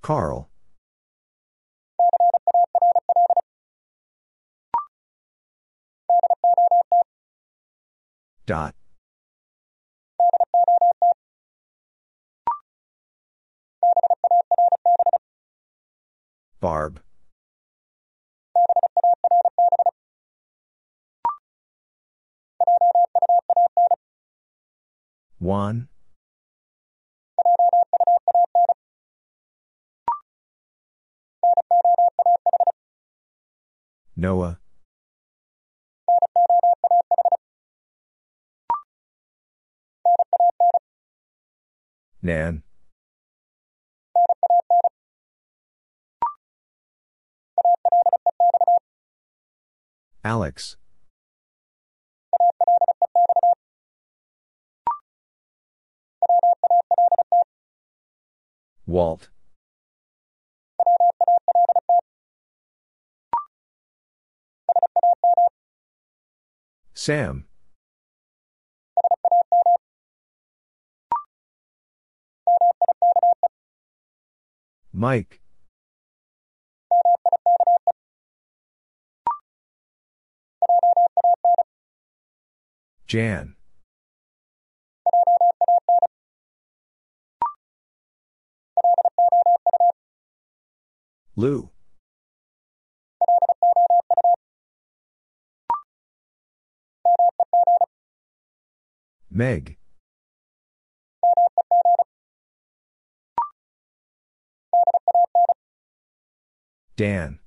[0.00, 0.48] Carl.
[8.46, 8.74] Dot.
[16.60, 17.00] Barb.
[25.38, 25.88] Juan.
[34.16, 34.58] Noah.
[42.24, 42.62] Nan.
[50.24, 50.76] Alex.
[58.86, 59.28] Walt.
[66.94, 67.44] Sam.
[74.96, 75.40] Mike.
[83.08, 83.56] Jan.
[91.34, 91.70] Lou.
[99.28, 99.76] Meg.
[106.96, 107.40] Dan.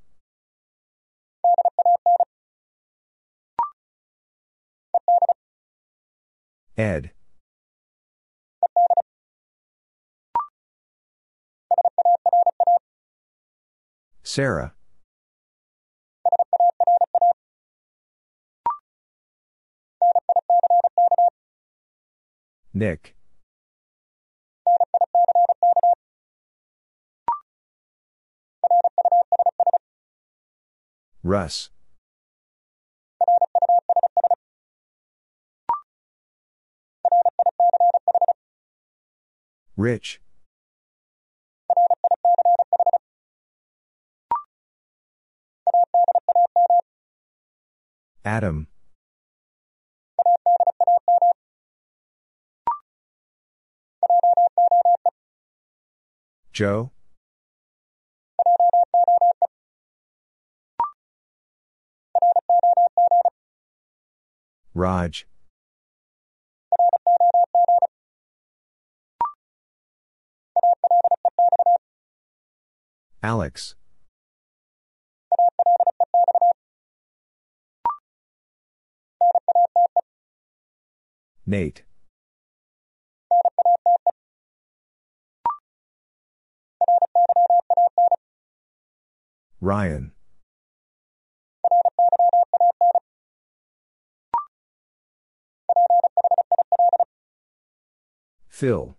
[6.77, 7.11] Ed.
[14.23, 14.73] Sara.
[22.73, 23.16] Nick.
[31.27, 31.69] Russ.
[39.75, 40.21] Rich.
[48.23, 48.67] Adam.
[56.53, 56.91] Joe.
[64.77, 65.25] Raj.
[73.23, 73.73] Alex.
[81.47, 81.81] Nate.
[89.59, 90.11] Ryan.
[98.57, 98.97] Phil.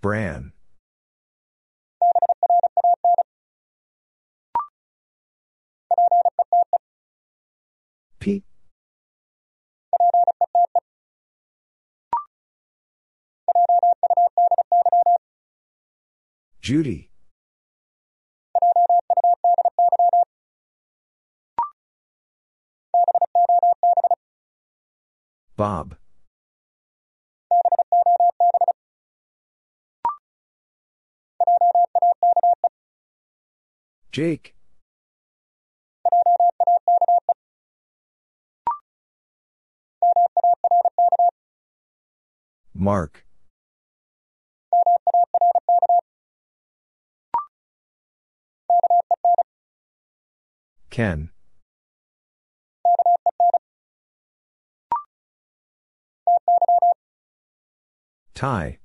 [0.00, 0.54] Bran.
[8.20, 8.44] Pete.
[16.62, 17.10] Judy.
[25.56, 25.96] Bob.
[34.10, 34.54] Jake.
[42.74, 43.24] Mark.
[50.90, 51.33] Ken.
[58.44, 58.76] Ty.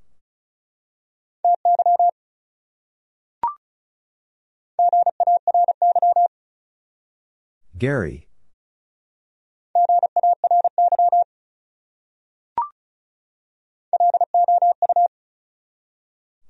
[7.77, 8.29] Gary.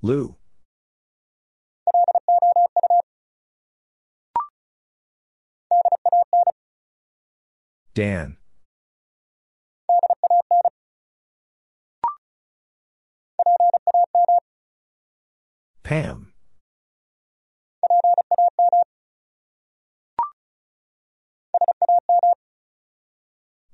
[0.04, 0.36] Lou.
[7.96, 8.39] Dan.
[15.90, 16.32] Pam.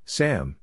[0.06, 0.56] Sam.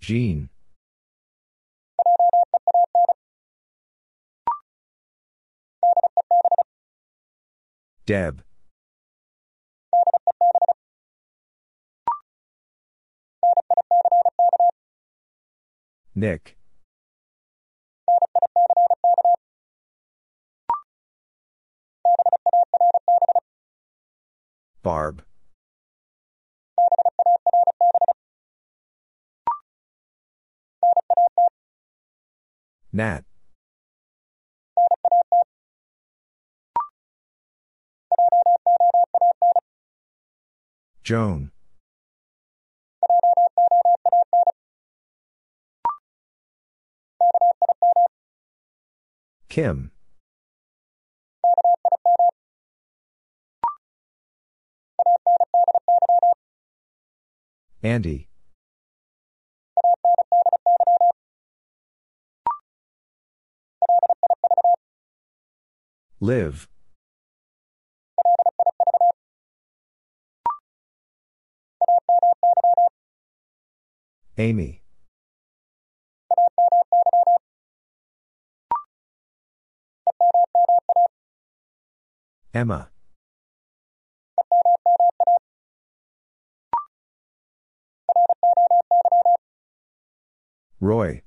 [0.00, 0.48] Jean.
[8.06, 8.44] Deb.
[16.18, 16.56] Nick.
[24.82, 25.22] Barb.
[32.92, 33.22] Nat.
[41.04, 41.52] Joan.
[49.58, 49.90] Kim.
[57.82, 58.28] Andy.
[66.20, 66.68] Liv.
[74.38, 74.82] Amy.
[82.58, 82.90] Emma.
[90.80, 91.22] Roy.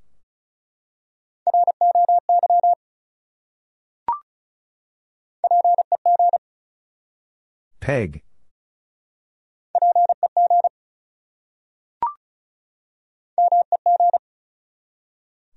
[7.79, 8.23] Peg.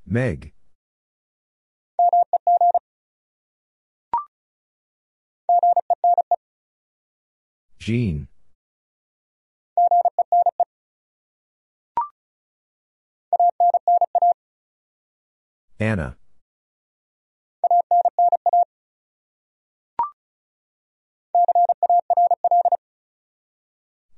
[0.07, 0.54] Meg.
[7.85, 8.29] Jean.
[15.79, 16.17] Anna.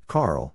[0.07, 0.55] Carl.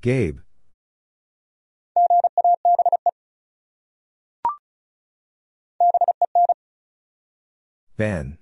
[0.00, 0.40] Gabe.
[8.00, 8.38] Ben.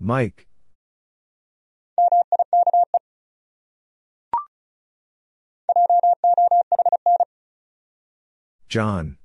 [0.00, 0.46] Mike.
[8.70, 9.18] John.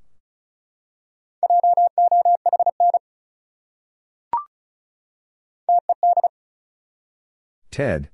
[7.72, 8.10] Ted.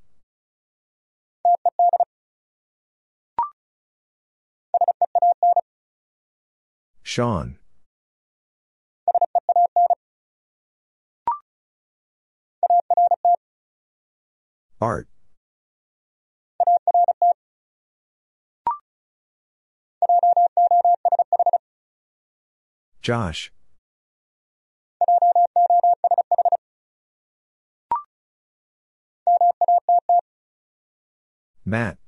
[7.18, 7.58] Sean.
[14.80, 15.08] Art.
[23.02, 23.50] Josh.
[31.64, 31.98] Matt.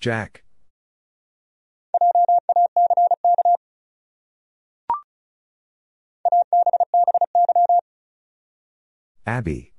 [0.00, 0.44] Jack.
[9.26, 9.72] Abby.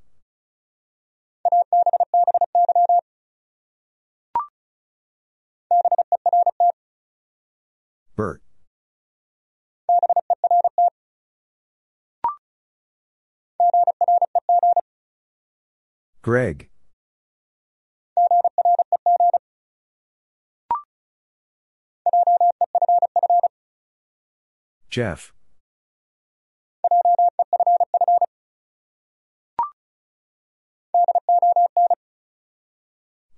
[8.15, 8.41] Bert.
[16.21, 16.70] Greg.
[24.91, 25.31] Jeff.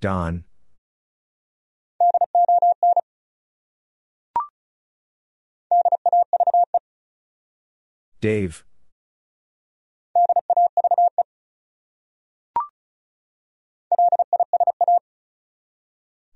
[0.01, 0.45] Don.
[8.19, 8.65] Dave.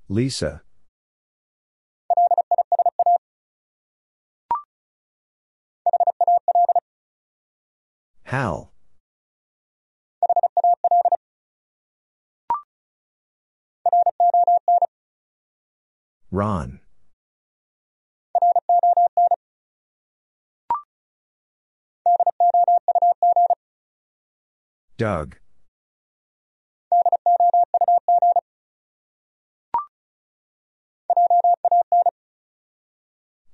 [0.07, 0.61] Lisa.
[8.27, 8.73] Hal.
[16.29, 16.81] Ron.
[24.97, 25.37] Doug.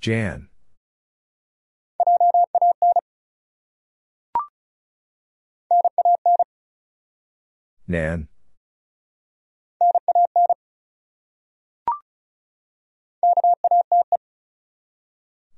[0.02, 0.50] Jan.
[7.88, 8.28] Nan.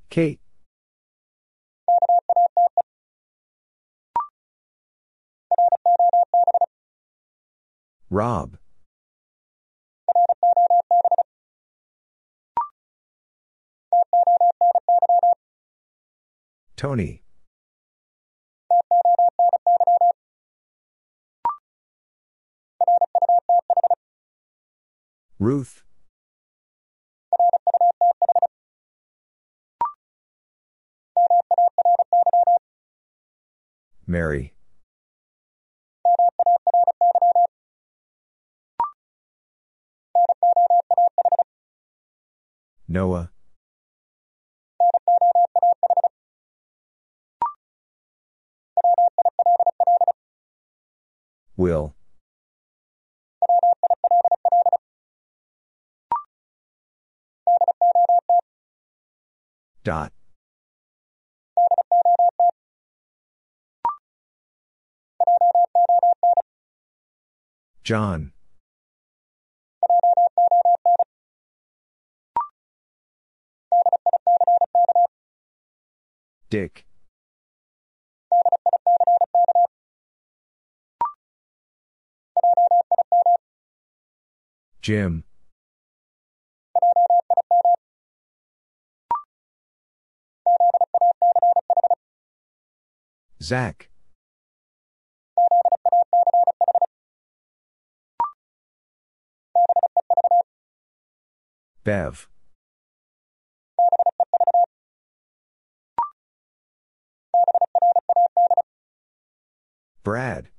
[0.09, 0.39] Kate.
[8.09, 8.57] Rob.
[16.77, 17.24] Tony.
[25.45, 25.83] Ruth.
[34.07, 34.55] Mary.
[42.87, 43.29] Noah.
[51.55, 51.94] Will.
[59.85, 60.11] Dot.
[67.83, 68.31] John.
[76.49, 76.85] Dick.
[84.81, 85.23] Jim.
[93.45, 93.89] Zach.
[101.83, 102.27] Bev.
[110.03, 110.49] Brad.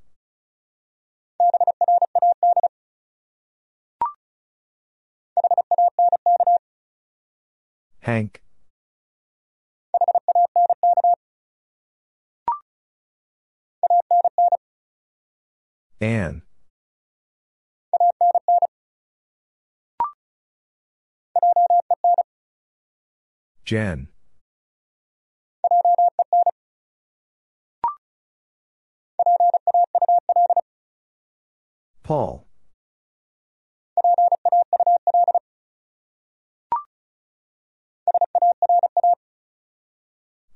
[7.98, 8.45] Hank.
[16.00, 16.42] Anne.
[23.65, 24.08] Jen.
[32.02, 32.47] Paul.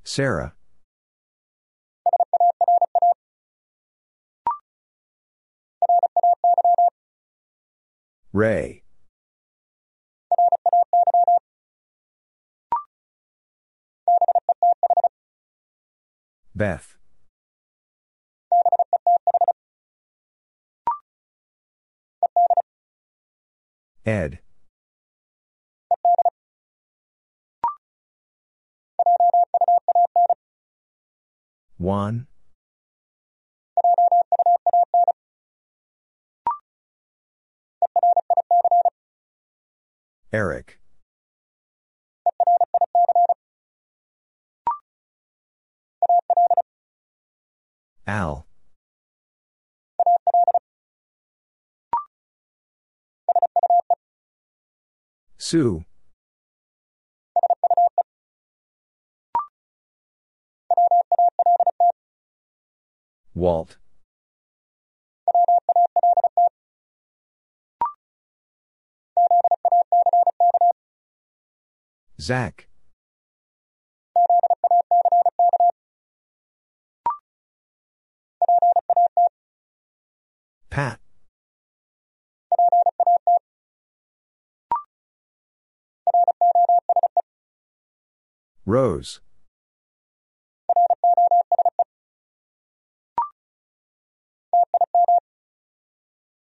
[0.04, 0.54] Sara.
[8.32, 8.84] Ray.
[16.54, 16.96] Beth.
[24.06, 24.38] Ed.
[31.78, 32.26] Juan.
[40.32, 40.78] Eric.
[48.06, 48.46] Al.
[55.36, 55.84] Sue.
[63.34, 63.78] Walt.
[72.20, 72.66] Zach.
[80.68, 81.00] Pat.
[88.66, 89.20] Rose.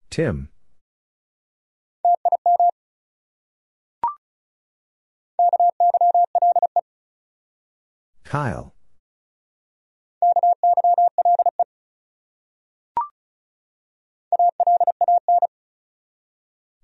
[0.09, 0.49] Tim.
[8.30, 8.75] Kyle.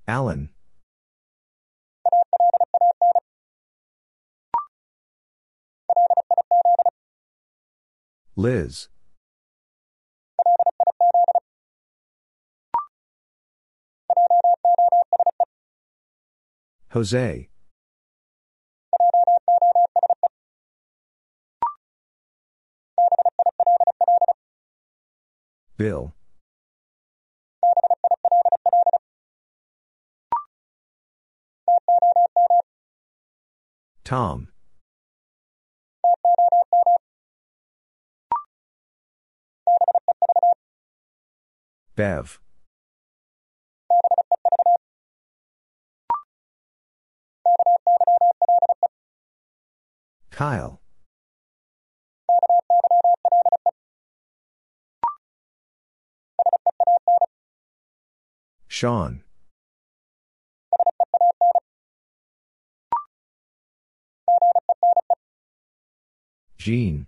[0.07, 0.49] Alan.
[8.35, 8.89] Liz.
[16.89, 17.49] Jose.
[25.77, 26.13] Bill.
[34.05, 34.47] Tom.
[41.95, 42.39] Bev.
[50.31, 50.79] Kyle.
[58.75, 59.23] Sean.
[66.57, 67.07] Jean.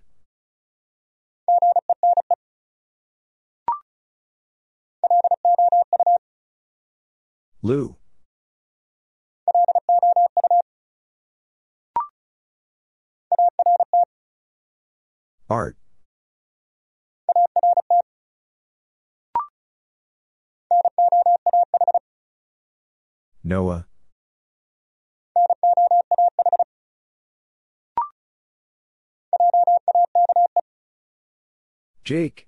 [7.61, 7.97] Lou.
[15.49, 15.75] Art.
[23.43, 23.87] Noah.
[32.03, 32.47] Jake.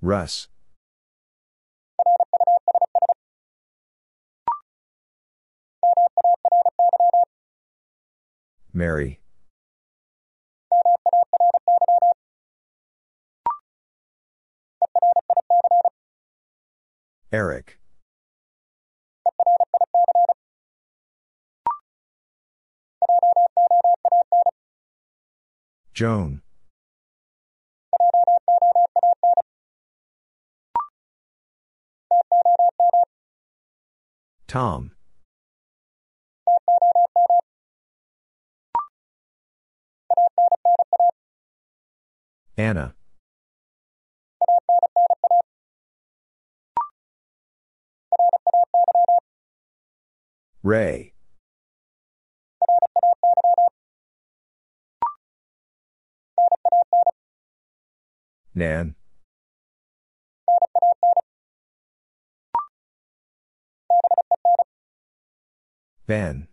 [0.00, 0.48] Russ.
[8.72, 9.20] Mary.
[17.34, 17.80] Eric.
[25.92, 26.42] Joan.
[34.46, 34.92] Tom.
[42.56, 42.93] Anna.
[50.64, 51.12] Ray.
[58.54, 58.94] Nan.
[66.06, 66.48] Ben.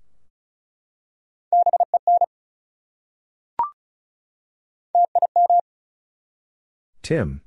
[7.02, 7.42] Tim.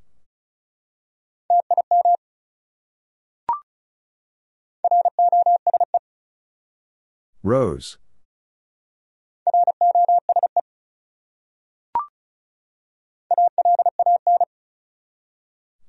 [7.45, 7.99] Rose.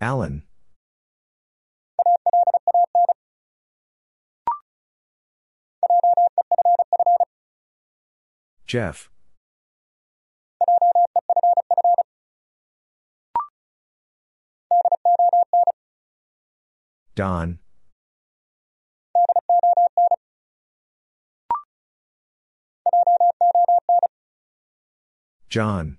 [0.01, 0.43] Alan.
[8.67, 9.09] Jeff.
[17.15, 17.59] Don.
[25.55, 25.97] John.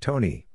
[0.00, 0.46] Tony.